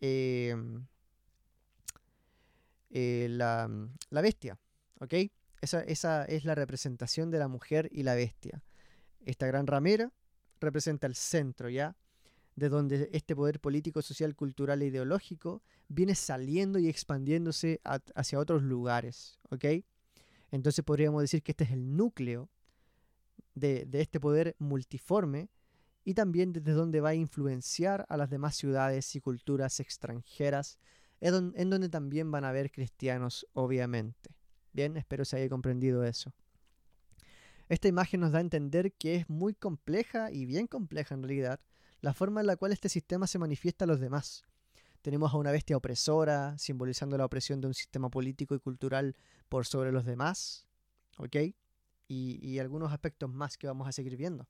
Em, 0.00 0.86
eh, 2.90 3.28
la, 3.30 3.70
la, 4.10 4.20
bestia. 4.20 4.58
¿Ok? 4.98 5.14
Esa, 5.60 5.82
esa 5.82 6.24
es 6.24 6.44
la 6.44 6.54
representación 6.54 7.30
de 7.30 7.38
la 7.38 7.48
mujer 7.48 7.88
y 7.92 8.02
la 8.02 8.14
bestia. 8.14 8.62
Esta 9.24 9.46
gran 9.46 9.66
ramera 9.66 10.10
representa 10.60 11.06
el 11.06 11.14
centro, 11.14 11.68
¿ya? 11.68 11.96
De 12.56 12.68
donde 12.68 13.10
este 13.12 13.36
poder 13.36 13.60
político, 13.60 14.02
social, 14.02 14.34
cultural 14.34 14.82
e 14.82 14.86
ideológico 14.86 15.62
viene 15.88 16.14
saliendo 16.14 16.78
y 16.78 16.88
expandiéndose 16.88 17.80
hacia 18.14 18.38
otros 18.38 18.62
lugares, 18.62 19.38
¿ok? 19.50 19.64
Entonces 20.50 20.84
podríamos 20.84 21.22
decir 21.22 21.42
que 21.42 21.52
este 21.52 21.64
es 21.64 21.70
el 21.70 21.96
núcleo 21.96 22.48
de, 23.54 23.84
de 23.86 24.00
este 24.00 24.18
poder 24.18 24.56
multiforme 24.58 25.48
y 26.10 26.14
también 26.14 26.52
desde 26.52 26.72
donde 26.72 27.00
va 27.00 27.10
a 27.10 27.14
influenciar 27.14 28.04
a 28.08 28.16
las 28.16 28.28
demás 28.28 28.56
ciudades 28.56 29.14
y 29.14 29.20
culturas 29.20 29.78
extranjeras, 29.78 30.76
en 31.20 31.70
donde 31.70 31.88
también 31.88 32.32
van 32.32 32.44
a 32.44 32.48
haber 32.48 32.72
cristianos, 32.72 33.46
obviamente. 33.52 34.34
Bien, 34.72 34.96
espero 34.96 35.24
se 35.24 35.36
haya 35.36 35.48
comprendido 35.48 36.02
eso. 36.02 36.32
Esta 37.68 37.86
imagen 37.86 38.18
nos 38.18 38.32
da 38.32 38.38
a 38.38 38.40
entender 38.40 38.92
que 38.94 39.14
es 39.14 39.30
muy 39.30 39.54
compleja 39.54 40.32
y 40.32 40.46
bien 40.46 40.66
compleja 40.66 41.14
en 41.14 41.22
realidad 41.22 41.60
la 42.00 42.12
forma 42.12 42.40
en 42.40 42.48
la 42.48 42.56
cual 42.56 42.72
este 42.72 42.88
sistema 42.88 43.28
se 43.28 43.38
manifiesta 43.38 43.84
a 43.84 43.88
los 43.88 44.00
demás. 44.00 44.42
Tenemos 45.02 45.32
a 45.32 45.36
una 45.36 45.52
bestia 45.52 45.76
opresora, 45.76 46.58
simbolizando 46.58 47.16
la 47.18 47.24
opresión 47.24 47.60
de 47.60 47.68
un 47.68 47.74
sistema 47.74 48.10
político 48.10 48.56
y 48.56 48.58
cultural 48.58 49.14
por 49.48 49.64
sobre 49.64 49.92
los 49.92 50.04
demás, 50.04 50.66
¿ok? 51.18 51.36
Y, 52.08 52.40
y 52.42 52.58
algunos 52.58 52.92
aspectos 52.92 53.30
más 53.30 53.56
que 53.56 53.68
vamos 53.68 53.86
a 53.86 53.92
seguir 53.92 54.16
viendo. 54.16 54.48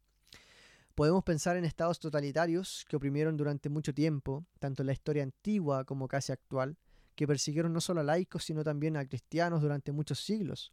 Podemos 0.95 1.25
pensar 1.25 1.57
en 1.57 1.65
estados 1.65 1.99
totalitarios 1.99 2.85
que 2.89 2.97
oprimieron 2.97 3.37
durante 3.37 3.69
mucho 3.69 3.95
tiempo, 3.95 4.45
tanto 4.59 4.83
en 4.83 4.87
la 4.87 4.93
historia 4.93 5.23
antigua 5.23 5.85
como 5.85 6.09
casi 6.09 6.33
actual, 6.33 6.77
que 7.15 7.27
persiguieron 7.27 7.73
no 7.73 7.81
solo 7.81 8.01
a 8.01 8.05
laicos, 8.05 8.45
sino 8.45 8.65
también 8.65 8.97
a 8.97 9.07
cristianos 9.07 9.63
durante 9.63 9.93
muchos 9.93 10.21
siglos. 10.21 10.73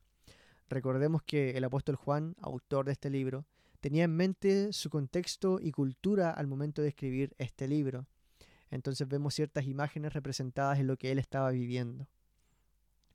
Recordemos 0.69 1.21
que 1.23 1.51
el 1.51 1.63
apóstol 1.63 1.95
Juan, 1.95 2.36
autor 2.41 2.86
de 2.86 2.93
este 2.93 3.10
libro, 3.10 3.45
tenía 3.80 4.03
en 4.03 4.15
mente 4.15 4.73
su 4.73 4.89
contexto 4.89 5.60
y 5.62 5.71
cultura 5.71 6.32
al 6.32 6.47
momento 6.47 6.82
de 6.82 6.89
escribir 6.89 7.36
este 7.38 7.67
libro. 7.67 8.06
Entonces 8.69 9.08
vemos 9.08 9.34
ciertas 9.34 9.65
imágenes 9.65 10.13
representadas 10.13 10.80
en 10.80 10.88
lo 10.88 10.97
que 10.97 11.12
él 11.12 11.19
estaba 11.19 11.51
viviendo. 11.51 12.08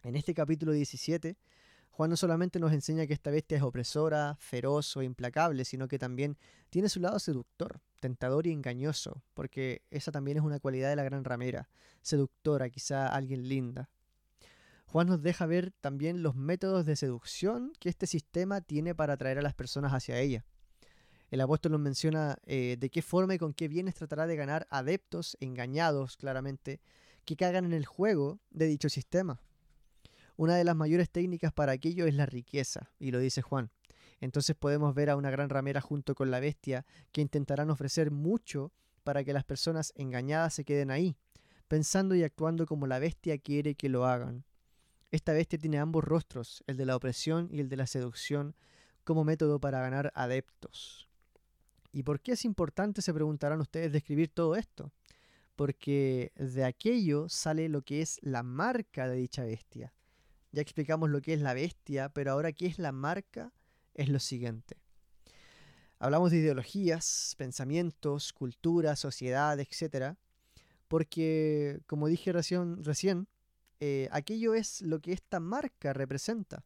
En 0.02 0.16
este 0.16 0.34
capítulo 0.34 0.72
17 0.72 1.36
Juan 1.92 2.08
no 2.08 2.16
solamente 2.16 2.58
nos 2.58 2.72
enseña 2.72 3.06
que 3.06 3.12
esta 3.12 3.30
bestia 3.30 3.58
es 3.58 3.62
opresora, 3.62 4.34
feroz 4.38 4.96
o 4.96 5.02
implacable, 5.02 5.66
sino 5.66 5.88
que 5.88 5.98
también 5.98 6.38
tiene 6.70 6.88
su 6.88 7.00
lado 7.00 7.18
seductor, 7.18 7.80
tentador 8.00 8.46
y 8.46 8.50
engañoso, 8.50 9.22
porque 9.34 9.82
esa 9.90 10.10
también 10.10 10.38
es 10.38 10.42
una 10.42 10.58
cualidad 10.58 10.88
de 10.88 10.96
la 10.96 11.04
gran 11.04 11.22
ramera, 11.22 11.68
seductora, 12.00 12.70
quizá 12.70 13.08
alguien 13.08 13.46
linda. 13.46 13.90
Juan 14.86 15.06
nos 15.06 15.22
deja 15.22 15.44
ver 15.44 15.70
también 15.82 16.22
los 16.22 16.34
métodos 16.34 16.86
de 16.86 16.96
seducción 16.96 17.74
que 17.78 17.90
este 17.90 18.06
sistema 18.06 18.62
tiene 18.62 18.94
para 18.94 19.12
atraer 19.12 19.38
a 19.38 19.42
las 19.42 19.54
personas 19.54 19.92
hacia 19.92 20.18
ella. 20.18 20.46
El 21.30 21.42
apóstol 21.42 21.72
nos 21.72 21.80
menciona 21.82 22.38
eh, 22.46 22.76
de 22.78 22.88
qué 22.88 23.02
forma 23.02 23.34
y 23.34 23.38
con 23.38 23.52
qué 23.52 23.68
bienes 23.68 23.94
tratará 23.94 24.26
de 24.26 24.36
ganar 24.36 24.66
adeptos 24.70 25.36
engañados, 25.40 26.16
claramente, 26.16 26.80
que 27.26 27.36
cagan 27.36 27.66
en 27.66 27.74
el 27.74 27.84
juego 27.84 28.40
de 28.50 28.66
dicho 28.66 28.88
sistema. 28.88 29.40
Una 30.36 30.56
de 30.56 30.64
las 30.64 30.76
mayores 30.76 31.10
técnicas 31.10 31.52
para 31.52 31.72
aquello 31.72 32.06
es 32.06 32.14
la 32.14 32.26
riqueza, 32.26 32.90
y 32.98 33.10
lo 33.10 33.18
dice 33.18 33.42
Juan. 33.42 33.70
Entonces 34.20 34.56
podemos 34.56 34.94
ver 34.94 35.10
a 35.10 35.16
una 35.16 35.30
gran 35.30 35.50
ramera 35.50 35.80
junto 35.80 36.14
con 36.14 36.30
la 36.30 36.40
bestia 36.40 36.86
que 37.10 37.20
intentarán 37.20 37.70
ofrecer 37.70 38.10
mucho 38.10 38.72
para 39.02 39.24
que 39.24 39.32
las 39.32 39.44
personas 39.44 39.92
engañadas 39.96 40.54
se 40.54 40.64
queden 40.64 40.90
ahí, 40.90 41.16
pensando 41.68 42.14
y 42.14 42.22
actuando 42.22 42.66
como 42.66 42.86
la 42.86 42.98
bestia 42.98 43.36
quiere 43.38 43.74
que 43.74 43.88
lo 43.88 44.06
hagan. 44.06 44.44
Esta 45.10 45.32
bestia 45.32 45.58
tiene 45.58 45.78
ambos 45.78 46.04
rostros, 46.04 46.62
el 46.66 46.76
de 46.76 46.86
la 46.86 46.96
opresión 46.96 47.48
y 47.50 47.60
el 47.60 47.68
de 47.68 47.76
la 47.76 47.86
seducción, 47.86 48.54
como 49.04 49.24
método 49.24 49.60
para 49.60 49.80
ganar 49.80 50.12
adeptos. 50.14 51.08
¿Y 51.92 52.04
por 52.04 52.20
qué 52.20 52.32
es 52.32 52.44
importante, 52.44 53.02
se 53.02 53.12
preguntarán 53.12 53.60
ustedes, 53.60 53.92
describir 53.92 54.28
todo 54.28 54.56
esto? 54.56 54.90
Porque 55.56 56.32
de 56.36 56.64
aquello 56.64 57.28
sale 57.28 57.68
lo 57.68 57.82
que 57.82 58.00
es 58.00 58.18
la 58.22 58.42
marca 58.42 59.08
de 59.08 59.16
dicha 59.16 59.44
bestia. 59.44 59.92
Ya 60.52 60.62
explicamos 60.62 61.10
lo 61.10 61.20
que 61.20 61.32
es 61.34 61.40
la 61.40 61.54
bestia, 61.54 62.10
pero 62.10 62.32
ahora 62.32 62.52
qué 62.52 62.66
es 62.66 62.78
la 62.78 62.92
marca 62.92 63.52
es 63.94 64.08
lo 64.08 64.20
siguiente. 64.20 64.76
Hablamos 65.98 66.30
de 66.30 66.38
ideologías, 66.38 67.34
pensamientos, 67.38 68.32
cultura, 68.32 68.96
sociedad, 68.96 69.58
etc. 69.58 70.16
Porque, 70.88 71.80
como 71.86 72.08
dije 72.08 72.32
recién, 72.32 72.84
recién 72.84 73.28
eh, 73.80 74.08
aquello 74.12 74.54
es 74.54 74.82
lo 74.82 75.00
que 75.00 75.12
esta 75.12 75.40
marca 75.40 75.92
representa. 75.92 76.64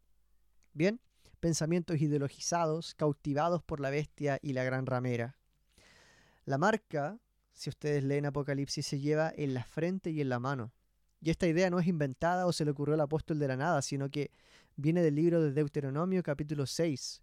Bien, 0.72 1.00
pensamientos 1.38 2.00
ideologizados, 2.00 2.94
cautivados 2.94 3.62
por 3.62 3.80
la 3.80 3.90
bestia 3.90 4.38
y 4.42 4.52
la 4.52 4.64
gran 4.64 4.84
ramera. 4.84 5.36
La 6.44 6.58
marca, 6.58 7.18
si 7.52 7.70
ustedes 7.70 8.04
leen 8.04 8.26
Apocalipsis, 8.26 8.86
se 8.86 9.00
lleva 9.00 9.32
en 9.36 9.54
la 9.54 9.64
frente 9.64 10.10
y 10.10 10.20
en 10.20 10.28
la 10.28 10.40
mano. 10.40 10.72
Y 11.26 11.30
esta 11.30 11.48
idea 11.48 11.70
no 11.70 11.80
es 11.80 11.88
inventada 11.88 12.46
o 12.46 12.52
se 12.52 12.64
le 12.64 12.70
ocurrió 12.70 12.94
al 12.94 13.00
apóstol 13.00 13.40
de 13.40 13.48
la 13.48 13.56
nada, 13.56 13.82
sino 13.82 14.12
que 14.12 14.30
viene 14.76 15.02
del 15.02 15.16
libro 15.16 15.42
de 15.42 15.52
Deuteronomio 15.52 16.22
capítulo 16.22 16.66
6, 16.66 17.20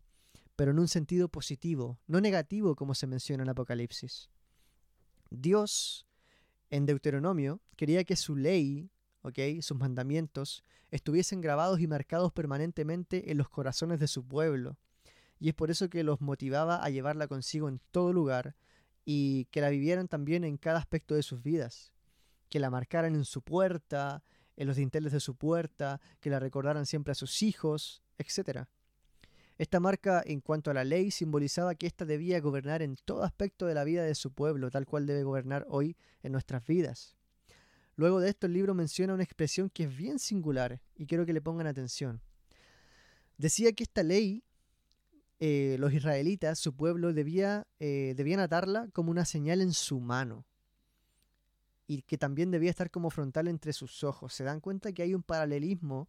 pero 0.58 0.72
en 0.72 0.80
un 0.80 0.90
sentido 0.90 1.30
positivo, 1.30 2.02
no 2.06 2.20
negativo 2.20 2.76
como 2.76 2.96
se 2.96 3.08
menciona 3.08 3.44
en 3.44 3.50
Apocalipsis. 3.50 4.30
Dios 5.30 6.06
En 6.70 6.86
Deuteronomio 6.86 7.62
quería 7.78 8.04
que 8.04 8.18
su 8.18 8.36
ley, 8.36 8.92
sus 9.62 9.78
mandamientos, 9.78 10.66
estuviesen 10.92 11.40
grabados 11.40 11.80
y 11.80 11.88
marcados 11.88 12.34
permanentemente 12.34 13.32
en 13.32 13.38
los 13.38 13.48
corazones 13.48 14.02
de 14.02 14.10
su 14.10 14.28
pueblo. 14.28 14.78
Y 15.40 15.48
es 15.48 15.56
por 15.56 15.72
eso 15.72 15.90
que 15.90 16.04
los 16.04 16.20
motivaba 16.20 16.84
a 16.84 16.90
llevarla 16.90 17.30
consigo 17.30 17.70
en 17.70 17.80
todo 17.92 18.12
lugar 18.12 18.58
y 19.06 19.46
que 19.46 19.62
la 19.62 19.70
vivieran 19.70 20.10
también 20.10 20.44
en 20.44 20.58
cada 20.58 20.80
aspecto 20.80 21.16
de 21.16 21.24
sus 21.24 21.42
vidas. 21.42 21.93
Que 22.54 22.60
la 22.60 22.70
marcaran 22.70 23.16
en 23.16 23.26
su 23.26 23.42
puerta, 23.42 24.24
en 24.58 24.68
los 24.68 24.76
dinteles 24.76 25.12
de 25.12 25.20
su 25.20 25.36
puerta, 25.36 26.00
que 26.20 26.30
la 26.30 26.40
recordaran 26.40 26.86
siempre 26.86 27.14
a 27.14 27.16
sus 27.16 27.42
hijos, 27.42 28.04
etc. 28.20 28.66
Esta 29.58 29.80
marca 29.80 30.22
en 30.24 30.40
cuanto 30.40 30.70
a 30.70 30.76
la 30.76 30.84
ley 30.84 31.10
simbolizaba 31.10 31.74
que 31.74 31.88
ésta 31.88 32.06
debía 32.06 32.40
gobernar 32.42 32.84
en 32.84 32.96
todo 33.06 33.24
aspecto 33.24 33.66
de 33.66 33.74
la 33.74 33.84
vida 33.84 34.04
de 34.04 34.14
su 34.14 34.34
pueblo, 34.34 34.70
tal 34.70 34.86
cual 34.86 35.08
debe 35.08 35.24
gobernar 35.24 35.66
hoy 35.68 35.98
en 36.22 36.32
nuestras 36.32 36.64
vidas. 36.68 37.16
Luego 37.96 38.20
de 38.20 38.30
esto 38.30 38.46
el 38.46 38.54
libro 38.54 38.76
menciona 38.76 39.16
una 39.16 39.24
expresión 39.24 39.72
que 39.72 39.86
es 39.86 39.98
bien 39.98 40.20
singular 40.20 40.80
y 40.96 41.08
quiero 41.08 41.26
que 41.26 41.34
le 41.34 41.42
pongan 41.42 41.66
atención. 41.66 42.22
Decía 43.40 43.74
que 43.74 43.82
esta 43.82 44.04
ley, 44.04 44.44
eh, 45.40 45.78
los 45.80 45.92
israelitas, 45.92 46.60
su 46.60 46.76
pueblo, 46.76 47.14
debía, 47.14 47.66
eh, 47.80 48.14
debían 48.16 48.42
atarla 48.42 48.90
como 48.94 49.10
una 49.10 49.26
señal 49.26 49.60
en 49.60 49.74
su 49.74 50.00
mano 50.00 50.46
y 51.88 52.04
que 52.04 52.18
también 52.18 52.52
debía 52.52 52.70
estar 52.70 52.92
como 52.92 53.10
frontal 53.10 53.48
entre 53.48 53.74
sus 53.74 54.04
ojos. 54.04 54.34
Se 54.34 54.44
dan 54.44 54.60
cuenta 54.60 54.92
que 54.94 55.04
hay 55.04 55.14
un 55.14 55.24
paralelismo 55.24 56.08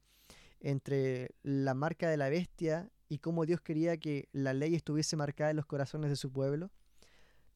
entre 0.61 1.35
la 1.43 1.75
marca 1.75 2.09
de 2.09 2.17
la 2.17 2.29
bestia 2.29 2.91
y 3.09 3.19
cómo 3.19 3.45
Dios 3.45 3.61
quería 3.61 3.97
que 3.97 4.29
la 4.33 4.55
ley 4.55 4.75
estuviese 4.75 5.17
marcada 5.17 5.51
en 5.51 5.57
los 5.57 5.67
corazones 5.67 6.11
de 6.11 6.17
su 6.17 6.33
pueblo. 6.33 6.71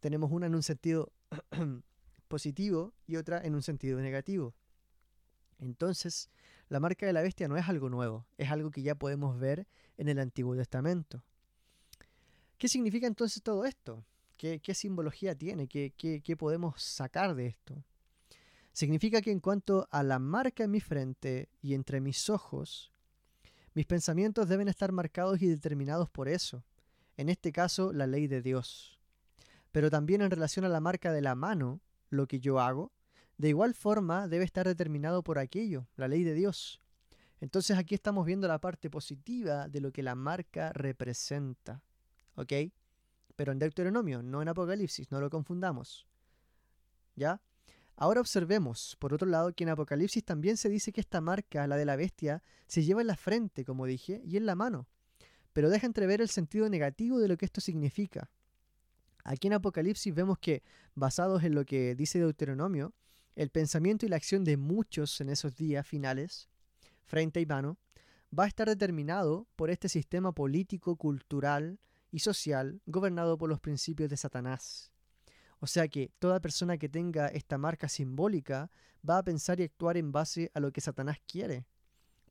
Tenemos 0.00 0.30
una 0.30 0.46
en 0.46 0.54
un 0.54 0.62
sentido 0.62 1.12
positivo 2.28 2.92
y 3.06 3.16
otra 3.16 3.40
en 3.40 3.54
un 3.54 3.62
sentido 3.62 4.00
negativo. 4.00 4.54
Entonces, 5.58 6.30
la 6.68 6.80
marca 6.80 7.06
de 7.06 7.12
la 7.12 7.22
bestia 7.22 7.48
no 7.48 7.56
es 7.56 7.68
algo 7.68 7.88
nuevo, 7.88 8.26
es 8.36 8.50
algo 8.50 8.70
que 8.70 8.82
ya 8.82 8.94
podemos 8.94 9.38
ver 9.38 9.66
en 9.96 10.08
el 10.08 10.18
Antiguo 10.18 10.54
Testamento. 10.54 11.24
¿Qué 12.58 12.68
significa 12.68 13.06
entonces 13.06 13.42
todo 13.42 13.64
esto? 13.64 14.04
¿Qué, 14.36 14.60
simbología 14.74 15.34
tiene? 15.34 15.66
¿Qué, 15.66 15.92
¿Qué 15.96 16.36
podemos 16.36 16.80
sacar 16.80 17.34
de 17.34 17.46
esto? 17.46 17.82
Significa 18.78 19.20
que 19.22 19.32
en 19.32 19.40
cuanto 19.40 19.88
a 19.90 20.04
la 20.04 20.20
marca 20.20 20.62
en 20.62 20.70
mi 20.70 20.78
frente 20.78 21.48
y 21.60 21.74
entre 21.74 22.00
mis 22.00 22.30
ojos, 22.30 22.92
mis 23.74 23.86
pensamientos 23.86 24.48
deben 24.48 24.68
estar 24.68 24.92
marcados 24.92 25.42
y 25.42 25.48
determinados 25.48 26.08
por 26.08 26.28
eso, 26.28 26.62
en 27.16 27.28
este 27.28 27.50
caso 27.50 27.92
la 27.92 28.06
ley 28.06 28.28
de 28.28 28.40
Dios. 28.40 29.00
Pero 29.72 29.90
también 29.90 30.22
en 30.22 30.30
relación 30.30 30.64
a 30.64 30.68
la 30.68 30.78
marca 30.78 31.10
de 31.10 31.22
la 31.22 31.34
mano, 31.34 31.80
lo 32.08 32.28
que 32.28 32.38
yo 32.38 32.60
hago, 32.60 32.92
de 33.36 33.48
igual 33.48 33.74
forma 33.74 34.28
debe 34.28 34.44
estar 34.44 34.64
determinado 34.64 35.24
por 35.24 35.40
aquello, 35.40 35.88
la 35.96 36.06
ley 36.06 36.22
de 36.22 36.34
Dios. 36.34 36.80
Entonces 37.40 37.78
aquí 37.78 37.96
estamos 37.96 38.26
viendo 38.26 38.46
la 38.46 38.60
parte 38.60 38.90
positiva 38.90 39.68
de 39.68 39.80
lo 39.80 39.90
que 39.90 40.04
la 40.04 40.14
marca 40.14 40.72
representa. 40.72 41.82
¿Ok? 42.36 42.52
Pero 43.34 43.50
en 43.50 43.58
Deuteronomio, 43.58 44.22
no 44.22 44.40
en 44.40 44.50
Apocalipsis, 44.50 45.10
no 45.10 45.20
lo 45.20 45.30
confundamos. 45.30 46.06
¿Ya? 47.16 47.40
Ahora 48.00 48.20
observemos, 48.20 48.96
por 49.00 49.12
otro 49.12 49.28
lado, 49.28 49.52
que 49.52 49.64
en 49.64 49.70
Apocalipsis 49.70 50.24
también 50.24 50.56
se 50.56 50.68
dice 50.68 50.92
que 50.92 51.00
esta 51.00 51.20
marca, 51.20 51.66
la 51.66 51.76
de 51.76 51.84
la 51.84 51.96
bestia, 51.96 52.44
se 52.68 52.84
lleva 52.84 53.00
en 53.00 53.08
la 53.08 53.16
frente, 53.16 53.64
como 53.64 53.86
dije, 53.86 54.22
y 54.24 54.36
en 54.36 54.46
la 54.46 54.54
mano, 54.54 54.86
pero 55.52 55.68
deja 55.68 55.84
entrever 55.84 56.20
el 56.20 56.28
sentido 56.28 56.68
negativo 56.68 57.18
de 57.18 57.26
lo 57.26 57.36
que 57.36 57.44
esto 57.44 57.60
significa. 57.60 58.30
Aquí 59.24 59.48
en 59.48 59.54
Apocalipsis 59.54 60.14
vemos 60.14 60.38
que, 60.38 60.62
basados 60.94 61.42
en 61.42 61.56
lo 61.56 61.64
que 61.64 61.96
dice 61.96 62.20
Deuteronomio, 62.20 62.94
el 63.34 63.50
pensamiento 63.50 64.06
y 64.06 64.08
la 64.08 64.16
acción 64.16 64.44
de 64.44 64.56
muchos 64.56 65.20
en 65.20 65.28
esos 65.28 65.56
días 65.56 65.84
finales, 65.84 66.48
frente 67.04 67.40
y 67.40 67.46
mano, 67.46 67.78
va 68.36 68.44
a 68.44 68.48
estar 68.48 68.68
determinado 68.68 69.48
por 69.56 69.70
este 69.70 69.88
sistema 69.88 70.30
político, 70.30 70.94
cultural 70.94 71.80
y 72.12 72.20
social 72.20 72.80
gobernado 72.86 73.36
por 73.38 73.48
los 73.48 73.58
principios 73.58 74.08
de 74.08 74.16
Satanás. 74.16 74.92
O 75.60 75.66
sea 75.66 75.88
que 75.88 76.10
toda 76.18 76.40
persona 76.40 76.78
que 76.78 76.88
tenga 76.88 77.28
esta 77.28 77.58
marca 77.58 77.88
simbólica 77.88 78.70
va 79.08 79.18
a 79.18 79.24
pensar 79.24 79.60
y 79.60 79.64
actuar 79.64 79.96
en 79.96 80.12
base 80.12 80.50
a 80.54 80.60
lo 80.60 80.72
que 80.72 80.80
Satanás 80.80 81.18
quiere. 81.26 81.64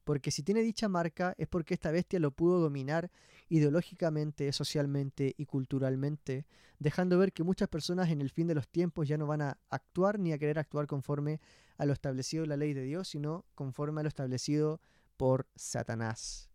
Porque 0.04 0.32
si 0.32 0.42
tiene 0.42 0.62
dicha 0.62 0.88
marca 0.88 1.34
es 1.38 1.50
porque 1.50 1.74
esta 1.74 1.92
bestia 1.92 2.20
lo 2.20 2.32
pudo 2.32 2.60
dominar 2.62 3.12
ideológicamente, 3.50 4.52
socialmente 4.54 5.34
y 5.38 5.46
culturalmente, 5.46 6.46
dejando 6.80 7.18
ver 7.18 7.34
que 7.34 7.44
muchas 7.44 7.68
personas 7.68 8.10
en 8.10 8.22
el 8.22 8.30
fin 8.30 8.48
de 8.48 8.56
los 8.56 8.70
tiempos 8.70 9.08
ya 9.08 9.18
no 9.18 9.28
van 9.28 9.42
a 9.42 9.58
actuar 9.70 10.18
ni 10.18 10.32
a 10.32 10.38
querer 10.38 10.60
actuar 10.60 10.88
conforme 10.88 11.42
a 11.78 11.86
lo 11.86 11.92
establecido 11.92 12.44
en 12.44 12.50
la 12.50 12.58
ley 12.58 12.74
de 12.74 12.84
Dios, 12.84 13.10
sino 13.10 13.46
conforme 13.54 14.00
a 14.00 14.04
lo 14.04 14.08
establecido 14.08 14.80
por 15.18 15.48
Satanás. 15.56 16.50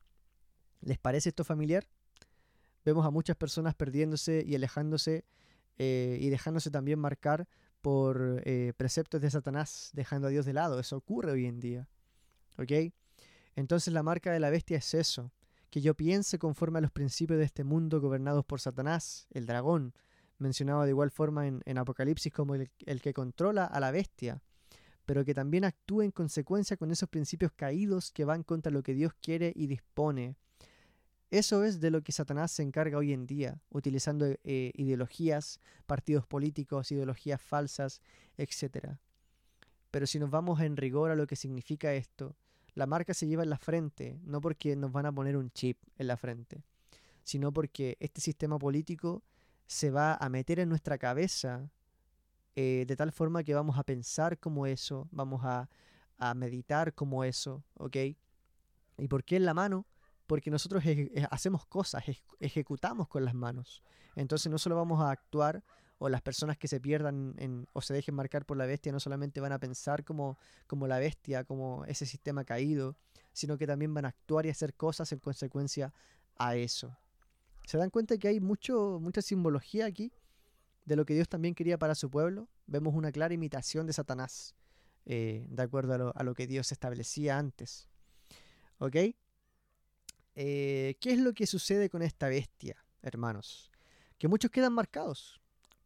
¿Les 0.81 0.99
parece 0.99 1.29
esto 1.29 1.45
familiar? 1.45 1.87
Vemos 2.85 3.07
a 3.07 3.11
muchas 3.11 3.37
personas 3.37 3.75
perdiéndose 3.75 4.45
y 4.47 4.55
alejándose 4.55 5.25
eh, 5.85 6.16
y 6.21 6.31
dejándose 6.31 6.71
también 6.71 7.01
marcar 7.01 7.49
por 7.81 8.40
eh, 8.45 8.73
preceptos 8.77 9.21
de 9.21 9.29
Satanás, 9.29 9.90
dejando 9.95 10.29
a 10.29 10.31
Dios 10.31 10.47
de 10.47 10.53
lado. 10.53 10.79
Eso 10.79 10.97
ocurre 10.97 11.33
hoy 11.33 11.47
en 11.47 11.59
día. 11.59 11.88
Entonces 13.57 13.92
la 13.92 14.05
marca 14.05 14.33
de 14.33 14.38
la 14.38 14.51
bestia 14.51 14.79
es 14.79 14.95
eso, 14.95 15.33
que 15.71 15.81
yo 15.81 15.95
piense 15.95 16.38
conforme 16.38 16.79
a 16.79 16.83
los 16.83 16.92
principios 16.92 17.40
de 17.40 17.47
este 17.47 17.64
mundo 17.64 18.01
gobernados 18.01 18.45
por 18.45 18.61
Satanás, 18.61 19.27
el 19.31 19.45
dragón, 19.45 19.92
mencionado 20.38 20.85
de 20.85 20.90
igual 20.90 21.11
forma 21.11 21.49
en, 21.49 21.79
Apocalipsis 21.79 22.33
como 22.33 22.55
el, 22.55 22.71
el 22.87 23.03
que 23.03 23.12
controla 23.12 23.64
a 23.64 23.81
la 23.81 23.90
bestia, 23.90 24.40
pero 25.05 25.25
que 25.25 25.35
también 25.35 25.64
actúe 25.64 26.03
en 26.03 26.12
consecuencia 26.12 26.77
con 26.77 26.92
esos 26.92 27.09
principios 27.09 27.51
caídos 27.51 28.12
que 28.12 28.25
van 28.25 28.45
contra 28.45 28.71
lo 28.71 28.85
que 28.85 28.95
Dios 28.95 29.14
quiere 29.21 29.53
y 29.57 29.66
dispone 29.66 30.37
eso 31.33 31.64
es 31.64 31.81
de 31.81 31.90
lo 31.90 32.03
que 32.03 32.12
Satanás 32.12 32.53
se 32.53 32.62
encarga 32.62 32.99
hoy 32.99 33.14
en 33.14 33.27
día, 33.27 33.59
utilizando 33.71 34.27
eh, 34.27 34.71
ideologías, 34.75 35.61
partidos 35.87 36.27
políticos, 36.27 36.92
ideologías 36.92 37.40
falsas, 37.40 38.03
etc. 38.37 38.99
Pero 39.90 40.07
si 40.07 40.18
nos 40.18 40.29
vamos 40.29 40.61
en 40.61 40.77
rigor 40.77 41.11
a 41.11 41.16
lo 41.16 41.27
que 41.27 41.37
significa 41.37 41.95
esto, 41.95 42.37
la 42.75 42.87
marca 42.87 43.14
se 43.14 43.27
lleva 43.27 43.45
en 43.45 43.49
la 43.49 43.57
frente, 43.57 44.21
no 44.25 44.42
porque 44.42 44.77
nos 44.77 44.92
van 44.92 45.07
a 45.07 45.12
poner 45.12 45.38
un 45.38 45.51
chip 45.53 45.79
en 45.97 46.09
la 46.09 46.18
frente, 46.18 46.64
sino 47.25 47.51
porque 47.51 47.97
este 47.99 48.21
sistema 48.21 48.59
político 48.59 49.23
se 49.66 49.90
va 49.90 50.14
a 50.16 50.29
meter 50.29 50.59
en 50.59 50.68
nuestra 50.68 50.99
cabeza 50.99 51.71
eh, 52.57 52.85
de 52.87 52.95
tal 52.95 53.11
forma 53.11 53.42
que 53.42 53.55
vamos 53.55 53.79
a 53.79 53.85
pensar 53.85 54.38
como 54.38 54.66
eso, 54.66 55.09
vamos 55.11 55.40
a, 55.45 55.71
a 56.18 56.35
meditar 56.35 56.92
como 56.92 57.25
eso, 57.25 57.64
¿ok? 57.79 57.97
¿Y 58.99 59.09
por 59.09 59.25
qué 59.25 59.37
en 59.37 59.47
la 59.47 59.55
mano? 59.55 59.87
Porque 60.27 60.51
nosotros 60.51 60.83
hacemos 61.31 61.67
cosas, 61.67 62.05
ejecutamos 62.41 63.09
con 63.09 63.25
las 63.25 63.35
manos. 63.35 63.83
Entonces 64.17 64.51
no 64.51 64.59
solo 64.59 64.77
vamos 64.77 65.01
a 65.01 65.11
actuar 65.11 65.65
o 65.99 66.09
las 66.09 66.21
personas 66.21 66.59
que 66.59 66.67
se 66.67 66.81
pierdan 66.81 67.67
o 67.73 67.81
se 67.81 67.95
dejen 67.95 68.17
marcar 68.17 68.45
por 68.45 68.57
la 68.57 68.67
bestia 68.67 68.91
no 68.91 68.99
solamente 68.99 69.41
van 69.41 69.53
a 69.53 69.61
pensar 69.61 70.05
como, 70.05 70.37
como 70.67 70.89
la 70.89 70.99
bestia, 70.99 71.45
como 71.45 71.85
ese 71.85 72.07
sistema 72.07 72.45
caído, 72.45 72.97
sino 73.33 73.57
que 73.57 73.69
también 73.69 73.95
van 73.95 74.07
a 74.07 74.09
actuar 74.09 74.47
y 74.47 74.51
hacer 74.51 74.75
cosas 74.75 75.13
en 75.13 75.21
consecuencia 75.21 75.95
a 76.37 76.57
eso. 76.57 76.97
¿Se 77.67 77.79
dan 77.79 77.91
cuenta 77.91 78.19
que 78.19 78.27
hay 78.27 78.41
mucho, 78.41 78.99
mucha 79.01 79.23
simbología 79.23 79.87
aquí 79.87 80.13
de 80.85 80.97
lo 80.97 81.05
que 81.05 81.15
Dios 81.15 81.29
también 81.29 81.55
quería 81.55 81.79
para 81.79 81.95
su 81.95 82.11
pueblo? 82.11 82.49
Vemos 82.67 82.95
una 82.95 83.13
clara 83.13 83.33
imitación 83.33 83.87
de 83.87 83.93
Satanás, 83.93 84.57
eh, 85.07 85.47
de 85.49 85.63
acuerdo 85.63 85.95
a 85.95 85.99
lo, 85.99 86.17
a 86.17 86.25
lo 86.25 86.35
que 86.35 86.49
Dios 86.49 86.73
establecía 86.73 87.39
antes. 87.39 87.89
¿Ok? 88.79 88.97
Eh, 90.35 90.97
¿Qué 91.01 91.12
es 91.12 91.18
lo 91.18 91.35
que 91.35 91.47
sucede 91.47 91.90
con 91.90 92.03
esta 92.03 92.29
bestia, 92.29 92.85
hermanos? 93.03 93.71
Que 94.18 94.29
muchos 94.29 94.51
quedan 94.51 94.73
marcados, 94.73 95.40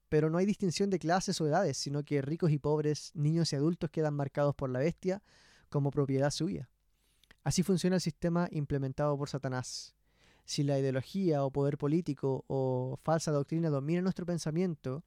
pero 0.08 0.30
no 0.30 0.38
hay 0.38 0.46
distinción 0.46 0.90
de 0.90 0.98
clases 0.98 1.40
o 1.40 1.46
edades, 1.46 1.76
sino 1.76 2.04
que 2.04 2.22
ricos 2.22 2.50
y 2.50 2.58
pobres, 2.58 3.10
niños 3.14 3.52
y 3.52 3.56
adultos 3.56 3.90
quedan 3.90 4.14
marcados 4.14 4.54
por 4.54 4.70
la 4.70 4.78
bestia 4.78 5.22
como 5.68 5.90
propiedad 5.90 6.30
suya. 6.30 6.68
Así 7.42 7.62
funciona 7.62 7.96
el 7.96 8.02
sistema 8.02 8.48
implementado 8.50 9.16
por 9.16 9.28
Satanás. 9.28 9.94
Si 10.44 10.62
la 10.62 10.78
ideología 10.78 11.44
o 11.44 11.50
poder 11.50 11.76
político 11.76 12.44
o 12.46 12.98
falsa 13.02 13.32
doctrina 13.32 13.68
domina 13.68 14.00
nuestro 14.02 14.26
pensamiento 14.26 15.04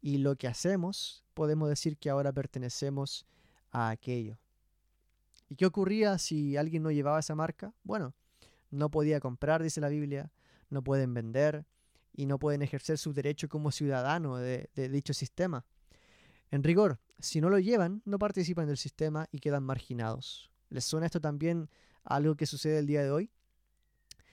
y 0.00 0.18
lo 0.18 0.36
que 0.36 0.48
hacemos, 0.48 1.24
podemos 1.32 1.68
decir 1.68 1.96
que 1.96 2.10
ahora 2.10 2.32
pertenecemos 2.32 3.26
a 3.70 3.90
aquello. 3.90 4.38
¿Y 5.48 5.56
qué 5.56 5.66
ocurría 5.66 6.18
si 6.18 6.56
alguien 6.56 6.82
no 6.82 6.90
llevaba 6.90 7.20
esa 7.20 7.34
marca? 7.34 7.72
Bueno, 7.84 8.14
no 8.70 8.90
podía 8.90 9.20
comprar, 9.20 9.62
dice 9.62 9.80
la 9.80 9.88
Biblia, 9.88 10.32
no 10.70 10.82
pueden 10.82 11.14
vender 11.14 11.66
y 12.12 12.26
no 12.26 12.38
pueden 12.38 12.62
ejercer 12.62 12.98
su 12.98 13.12
derecho 13.12 13.48
como 13.48 13.70
ciudadano 13.70 14.36
de, 14.36 14.68
dicho 14.74 15.14
sistema. 15.14 15.64
En 16.50 16.62
rigor, 16.62 17.00
si 17.18 17.40
no 17.40 17.50
lo 17.50 17.58
llevan, 17.58 18.02
no 18.04 18.18
participan 18.18 18.66
del 18.66 18.76
sistema 18.76 19.26
y 19.32 19.38
quedan 19.38 19.64
marginados. 19.64 20.50
¿Les 20.68 20.84
suena 20.84 21.06
esto 21.06 21.20
también 21.20 21.68
a 22.04 22.16
algo 22.16 22.36
que 22.36 22.46
sucede 22.46 22.78
el 22.78 22.86
día 22.86 23.02
de 23.02 23.10
hoy? 23.10 23.30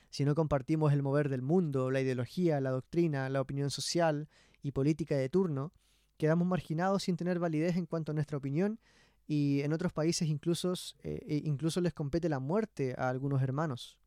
Si 0.09 0.25
no 0.25 0.35
compartimos 0.35 0.91
el 0.93 1.01
mover 1.01 1.29
del 1.29 1.41
mundo, 1.41 1.89
la 1.89 2.01
ideología, 2.01 2.59
la 2.59 2.71
doctrina, 2.71 3.29
la 3.29 3.41
opinión 3.41 3.69
social 3.71 4.27
y 4.61 4.71
política 4.71 5.15
de 5.15 5.29
turno, 5.29 5.73
quedamos 6.17 6.47
marginados 6.47 7.03
sin 7.03 7.15
tener 7.15 7.39
validez 7.39 7.77
en 7.77 7.85
cuanto 7.85 8.11
a 8.11 8.15
nuestra 8.15 8.37
opinión 8.37 8.79
y 9.25 9.61
en 9.61 9.73
otros 9.73 9.93
países 9.93 10.29
eh, 10.29 10.35
e 11.03 11.41
incluso 11.45 11.79
les 11.81 11.93
compete 11.93 12.27
la 12.29 12.39
muerte 12.39 12.93
a 12.97 13.09
algunos 13.09 13.41
hermanos. 13.41 14.00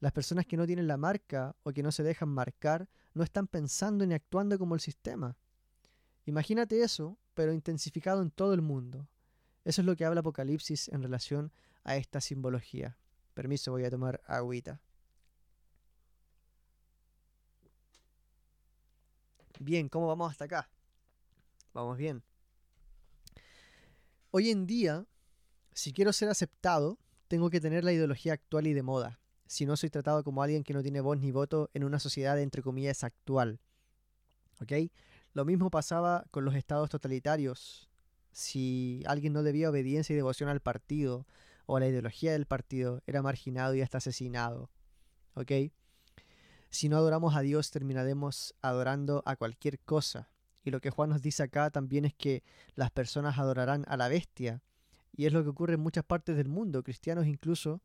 Las 0.00 0.12
personas 0.12 0.46
que 0.46 0.56
no 0.56 0.66
tienen 0.66 0.88
la 0.88 0.96
marca 0.96 1.54
o 1.62 1.72
que 1.72 1.82
no 1.82 1.92
se 1.92 2.02
dejan 2.02 2.30
marcar 2.30 2.88
no 3.12 3.22
están 3.22 3.46
pensando 3.46 4.06
ni 4.06 4.14
actuando 4.14 4.58
como 4.58 4.74
el 4.74 4.80
sistema. 4.80 5.36
Imagínate 6.24 6.82
eso, 6.82 7.18
pero 7.34 7.52
intensificado 7.52 8.22
en 8.22 8.30
todo 8.30 8.54
el 8.54 8.62
mundo. 8.62 9.08
Eso 9.64 9.82
es 9.82 9.86
lo 9.86 9.94
que 9.96 10.06
habla 10.06 10.20
Apocalipsis 10.20 10.88
en 10.88 11.02
relación 11.02 11.52
a 11.84 11.96
esta 11.96 12.20
simbología. 12.20 12.96
Permiso, 13.34 13.72
voy 13.72 13.84
a 13.84 13.90
tomar 13.90 14.22
agüita. 14.26 14.80
Bien, 19.58 19.90
¿cómo 19.90 20.06
vamos 20.06 20.30
hasta 20.30 20.46
acá? 20.46 20.70
Vamos 21.74 21.98
bien. 21.98 22.22
Hoy 24.30 24.50
en 24.50 24.66
día, 24.66 25.04
si 25.72 25.92
quiero 25.92 26.14
ser 26.14 26.30
aceptado, 26.30 26.98
tengo 27.28 27.50
que 27.50 27.60
tener 27.60 27.84
la 27.84 27.92
ideología 27.92 28.32
actual 28.32 28.66
y 28.66 28.72
de 28.72 28.82
moda. 28.82 29.19
Si 29.50 29.66
no, 29.66 29.76
soy 29.76 29.90
tratado 29.90 30.22
como 30.22 30.44
alguien 30.44 30.62
que 30.62 30.72
no 30.74 30.80
tiene 30.80 31.00
voz 31.00 31.18
ni 31.18 31.32
voto 31.32 31.70
en 31.74 31.82
una 31.82 31.98
sociedad 31.98 32.38
entre 32.38 32.62
comillas 32.62 33.02
actual. 33.02 33.58
¿Ok? 34.60 34.92
Lo 35.32 35.44
mismo 35.44 35.72
pasaba 35.72 36.24
con 36.30 36.44
los 36.44 36.54
estados 36.54 36.88
totalitarios. 36.88 37.90
Si 38.30 39.02
alguien 39.06 39.32
no 39.32 39.42
debía 39.42 39.68
obediencia 39.68 40.12
y 40.12 40.16
devoción 40.16 40.48
al 40.50 40.60
partido 40.60 41.26
o 41.66 41.76
a 41.76 41.80
la 41.80 41.88
ideología 41.88 42.30
del 42.30 42.46
partido, 42.46 43.02
era 43.08 43.22
marginado 43.22 43.74
y 43.74 43.80
hasta 43.80 43.98
asesinado. 43.98 44.70
¿Ok? 45.34 45.50
Si 46.68 46.88
no 46.88 46.98
adoramos 46.98 47.34
a 47.34 47.40
Dios, 47.40 47.72
terminaremos 47.72 48.54
adorando 48.62 49.24
a 49.26 49.34
cualquier 49.34 49.80
cosa. 49.80 50.30
Y 50.62 50.70
lo 50.70 50.80
que 50.80 50.90
Juan 50.90 51.10
nos 51.10 51.22
dice 51.22 51.42
acá 51.42 51.70
también 51.70 52.04
es 52.04 52.14
que 52.14 52.44
las 52.76 52.92
personas 52.92 53.36
adorarán 53.36 53.84
a 53.88 53.96
la 53.96 54.06
bestia. 54.06 54.62
Y 55.10 55.26
es 55.26 55.32
lo 55.32 55.42
que 55.42 55.48
ocurre 55.48 55.74
en 55.74 55.80
muchas 55.80 56.04
partes 56.04 56.36
del 56.36 56.46
mundo, 56.46 56.84
cristianos 56.84 57.26
incluso, 57.26 57.82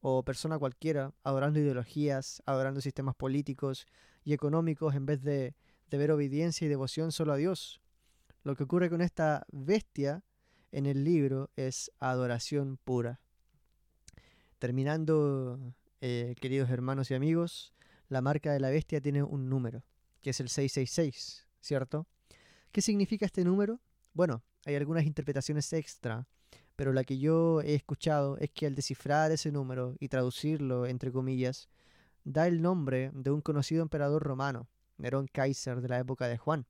o 0.00 0.22
persona 0.22 0.58
cualquiera, 0.58 1.12
adorando 1.24 1.58
ideologías, 1.58 2.42
adorando 2.46 2.80
sistemas 2.80 3.14
políticos 3.14 3.86
y 4.24 4.32
económicos 4.32 4.94
en 4.94 5.06
vez 5.06 5.22
de 5.22 5.54
ver 5.90 6.10
obediencia 6.10 6.66
y 6.66 6.68
devoción 6.68 7.12
solo 7.12 7.32
a 7.32 7.36
Dios. 7.36 7.80
Lo 8.44 8.56
que 8.56 8.64
ocurre 8.64 8.88
con 8.88 9.00
esta 9.00 9.46
bestia 9.52 10.22
en 10.72 10.86
el 10.86 11.04
libro 11.04 11.50
es 11.56 11.90
adoración 11.98 12.78
pura. 12.84 13.20
Terminando, 14.58 15.74
eh, 16.00 16.34
queridos 16.40 16.70
hermanos 16.70 17.10
y 17.10 17.14
amigos, 17.14 17.72
la 18.08 18.20
marca 18.20 18.52
de 18.52 18.60
la 18.60 18.70
bestia 18.70 19.00
tiene 19.00 19.22
un 19.22 19.48
número, 19.48 19.84
que 20.22 20.30
es 20.30 20.40
el 20.40 20.48
666, 20.48 21.46
¿cierto? 21.60 22.06
¿Qué 22.72 22.80
significa 22.80 23.26
este 23.26 23.44
número? 23.44 23.80
Bueno, 24.14 24.42
hay 24.64 24.74
algunas 24.74 25.04
interpretaciones 25.04 25.72
extra, 25.72 26.26
pero 26.78 26.92
la 26.92 27.02
que 27.02 27.18
yo 27.18 27.60
he 27.62 27.74
escuchado 27.74 28.38
es 28.38 28.52
que 28.52 28.64
al 28.64 28.76
descifrar 28.76 29.32
ese 29.32 29.50
número 29.50 29.96
y 29.98 30.06
traducirlo, 30.06 30.86
entre 30.86 31.10
comillas, 31.10 31.68
da 32.22 32.46
el 32.46 32.62
nombre 32.62 33.10
de 33.14 33.32
un 33.32 33.40
conocido 33.40 33.82
emperador 33.82 34.22
romano, 34.22 34.68
Nerón 34.96 35.26
Kaiser 35.26 35.80
de 35.80 35.88
la 35.88 35.98
época 35.98 36.28
de 36.28 36.38
Juan. 36.38 36.66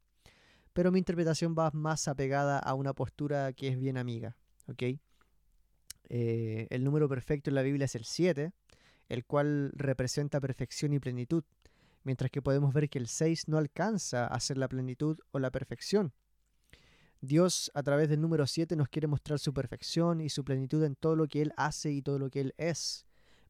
Pero 0.73 0.90
mi 0.90 0.99
interpretación 0.99 1.55
va 1.55 1.71
más 1.75 2.09
apegada 2.09 2.59
a 2.59 2.73
una 2.73 2.94
postura 2.94 3.53
que 3.53 3.68
es 3.68 3.79
bien 3.79 3.99
amiga, 3.99 4.35
¿ok? 4.66 4.83
Eh, 6.09 6.66
el 6.71 6.85
número 6.85 7.07
perfecto 7.07 7.51
en 7.51 7.57
la 7.57 7.62
Biblia 7.62 7.85
es 7.85 7.94
el 7.94 8.07
7, 8.07 8.53
el 9.11 9.27
cual 9.27 9.73
representa 9.75 10.40
perfección 10.40 10.94
y 10.94 11.01
plenitud, 11.01 11.44
mientras 12.03 12.31
que 12.31 12.40
podemos 12.40 12.73
ver 12.73 12.88
que 12.88 12.99
el 12.99 13.09
6 13.09 13.47
no 13.49 13.59
alcanza 13.59 14.27
a 14.27 14.40
ser 14.40 14.57
la 14.57 14.68
plenitud 14.68 15.18
o 15.33 15.38
la 15.38 15.51
perfección. 15.51 16.14
Dios 17.21 17.71
a 17.75 17.83
través 17.83 18.09
del 18.09 18.21
número 18.21 18.47
7 18.47 18.77
nos 18.77 18.89
quiere 18.89 19.09
mostrar 19.09 19.39
su 19.39 19.53
perfección 19.53 20.21
y 20.21 20.29
su 20.29 20.45
plenitud 20.45 20.83
en 20.85 20.95
todo 20.95 21.17
lo 21.17 21.27
que 21.27 21.43
Él 21.43 21.53
hace 21.57 21.91
y 21.91 22.03
todo 22.03 22.19
lo 22.19 22.31
que 22.31 22.41
Él 22.41 22.55
es. 22.57 23.07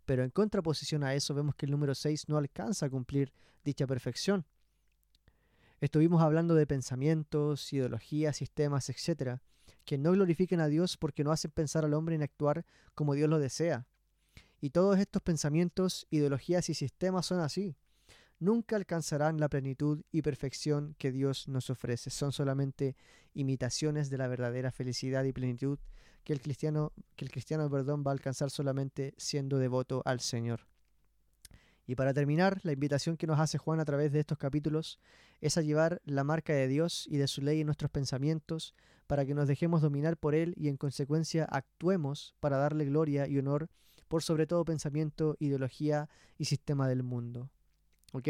Pero 0.06 0.24
en 0.24 0.30
contraposición 0.30 1.04
a 1.04 1.14
eso 1.14 1.34
vemos 1.34 1.54
que 1.54 1.66
el 1.66 1.72
número 1.72 1.94
6 1.94 2.28
no 2.28 2.38
alcanza 2.38 2.86
a 2.86 2.90
cumplir 2.90 3.32
dicha 3.64 3.86
perfección. 3.86 4.46
Estuvimos 5.80 6.22
hablando 6.22 6.54
de 6.54 6.66
pensamientos, 6.66 7.72
ideologías, 7.72 8.36
sistemas, 8.36 8.88
etc., 8.88 9.38
que 9.84 9.98
no 9.98 10.12
glorifiquen 10.12 10.60
a 10.60 10.68
Dios 10.68 10.96
porque 10.96 11.22
no 11.22 11.30
hacen 11.30 11.50
pensar 11.50 11.84
al 11.84 11.94
hombre 11.94 12.14
en 12.14 12.22
actuar 12.22 12.64
como 12.94 13.14
Dios 13.14 13.28
lo 13.28 13.38
desea. 13.38 13.86
Y 14.60 14.70
todos 14.70 14.98
estos 14.98 15.22
pensamientos, 15.22 16.06
ideologías 16.10 16.68
y 16.68 16.74
sistemas 16.74 17.26
son 17.26 17.40
así. 17.40 17.76
Nunca 18.40 18.76
alcanzarán 18.76 19.40
la 19.40 19.48
plenitud 19.48 20.02
y 20.12 20.22
perfección 20.22 20.94
que 20.98 21.10
Dios 21.10 21.48
nos 21.48 21.70
ofrece. 21.70 22.10
Son 22.10 22.30
solamente 22.30 22.96
imitaciones 23.34 24.10
de 24.10 24.18
la 24.18 24.28
verdadera 24.28 24.70
felicidad 24.70 25.24
y 25.24 25.32
plenitud 25.32 25.78
que 26.22 26.32
el 26.32 26.40
cristiano, 26.40 26.92
que 27.16 27.24
el 27.24 27.32
cristiano 27.32 27.68
perdón, 27.68 28.04
va 28.06 28.12
a 28.12 28.14
alcanzar 28.14 28.50
solamente 28.50 29.14
siendo 29.16 29.58
devoto 29.58 30.02
al 30.04 30.20
Señor. 30.20 30.66
Y 31.86 31.94
para 31.94 32.12
terminar, 32.12 32.60
la 32.64 32.72
invitación 32.72 33.16
que 33.16 33.26
nos 33.26 33.40
hace 33.40 33.58
Juan 33.58 33.80
a 33.80 33.84
través 33.84 34.12
de 34.12 34.20
estos 34.20 34.38
capítulos 34.38 35.00
es 35.40 35.56
a 35.56 35.62
llevar 35.62 36.02
la 36.04 36.22
marca 36.22 36.52
de 36.52 36.68
Dios 36.68 37.06
y 37.08 37.16
de 37.16 37.26
su 37.26 37.40
ley 37.40 37.60
en 37.60 37.66
nuestros 37.66 37.90
pensamientos 37.90 38.74
para 39.06 39.24
que 39.24 39.34
nos 39.34 39.48
dejemos 39.48 39.80
dominar 39.80 40.18
por 40.18 40.34
Él 40.34 40.54
y 40.58 40.68
en 40.68 40.76
consecuencia 40.76 41.44
actuemos 41.44 42.34
para 42.40 42.58
darle 42.58 42.84
gloria 42.84 43.26
y 43.26 43.38
honor 43.38 43.70
por 44.06 44.22
sobre 44.22 44.46
todo 44.46 44.64
pensamiento, 44.64 45.36
ideología 45.40 46.08
y 46.36 46.44
sistema 46.44 46.88
del 46.88 47.02
mundo. 47.02 47.50
¿Ok? 48.12 48.28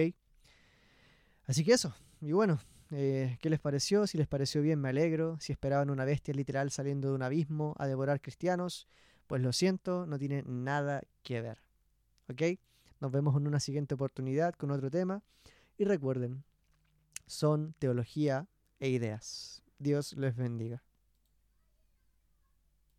Así 1.47 1.65
que 1.65 1.73
eso. 1.73 1.95
Y 2.21 2.33
bueno, 2.33 2.59
eh, 2.91 3.39
¿qué 3.41 3.51
les 3.51 3.61
pareció? 3.61 4.07
Si 4.07 4.19
les 4.19 4.27
pareció 4.27 4.63
bien, 4.63 4.81
me 4.81 4.89
alegro. 4.89 5.39
Si 5.41 5.53
esperaban 5.53 5.91
una 5.91 6.05
bestia 6.05 6.35
literal 6.35 6.71
saliendo 6.71 7.09
de 7.09 7.15
un 7.15 7.23
abismo 7.23 7.75
a 7.79 7.87
devorar 7.87 8.21
cristianos, 8.21 8.89
pues 9.27 9.43
lo 9.43 9.53
siento, 9.53 10.07
no 10.07 10.19
tiene 10.19 10.43
nada 10.47 11.03
que 11.23 11.41
ver. 11.41 11.59
¿Ok? 12.29 12.59
Nos 13.01 13.13
vemos 13.13 13.37
en 13.37 13.47
una 13.47 13.61
siguiente 13.61 13.95
oportunidad 13.95 14.55
con 14.55 14.71
otro 14.71 14.91
tema. 14.91 15.23
Y 15.77 15.85
recuerden, 15.85 16.45
son 17.27 17.75
teología 17.79 18.49
e 18.81 18.89
ideas. 18.89 19.63
Dios 19.79 20.15
les 20.15 20.35
bendiga. 20.35 20.83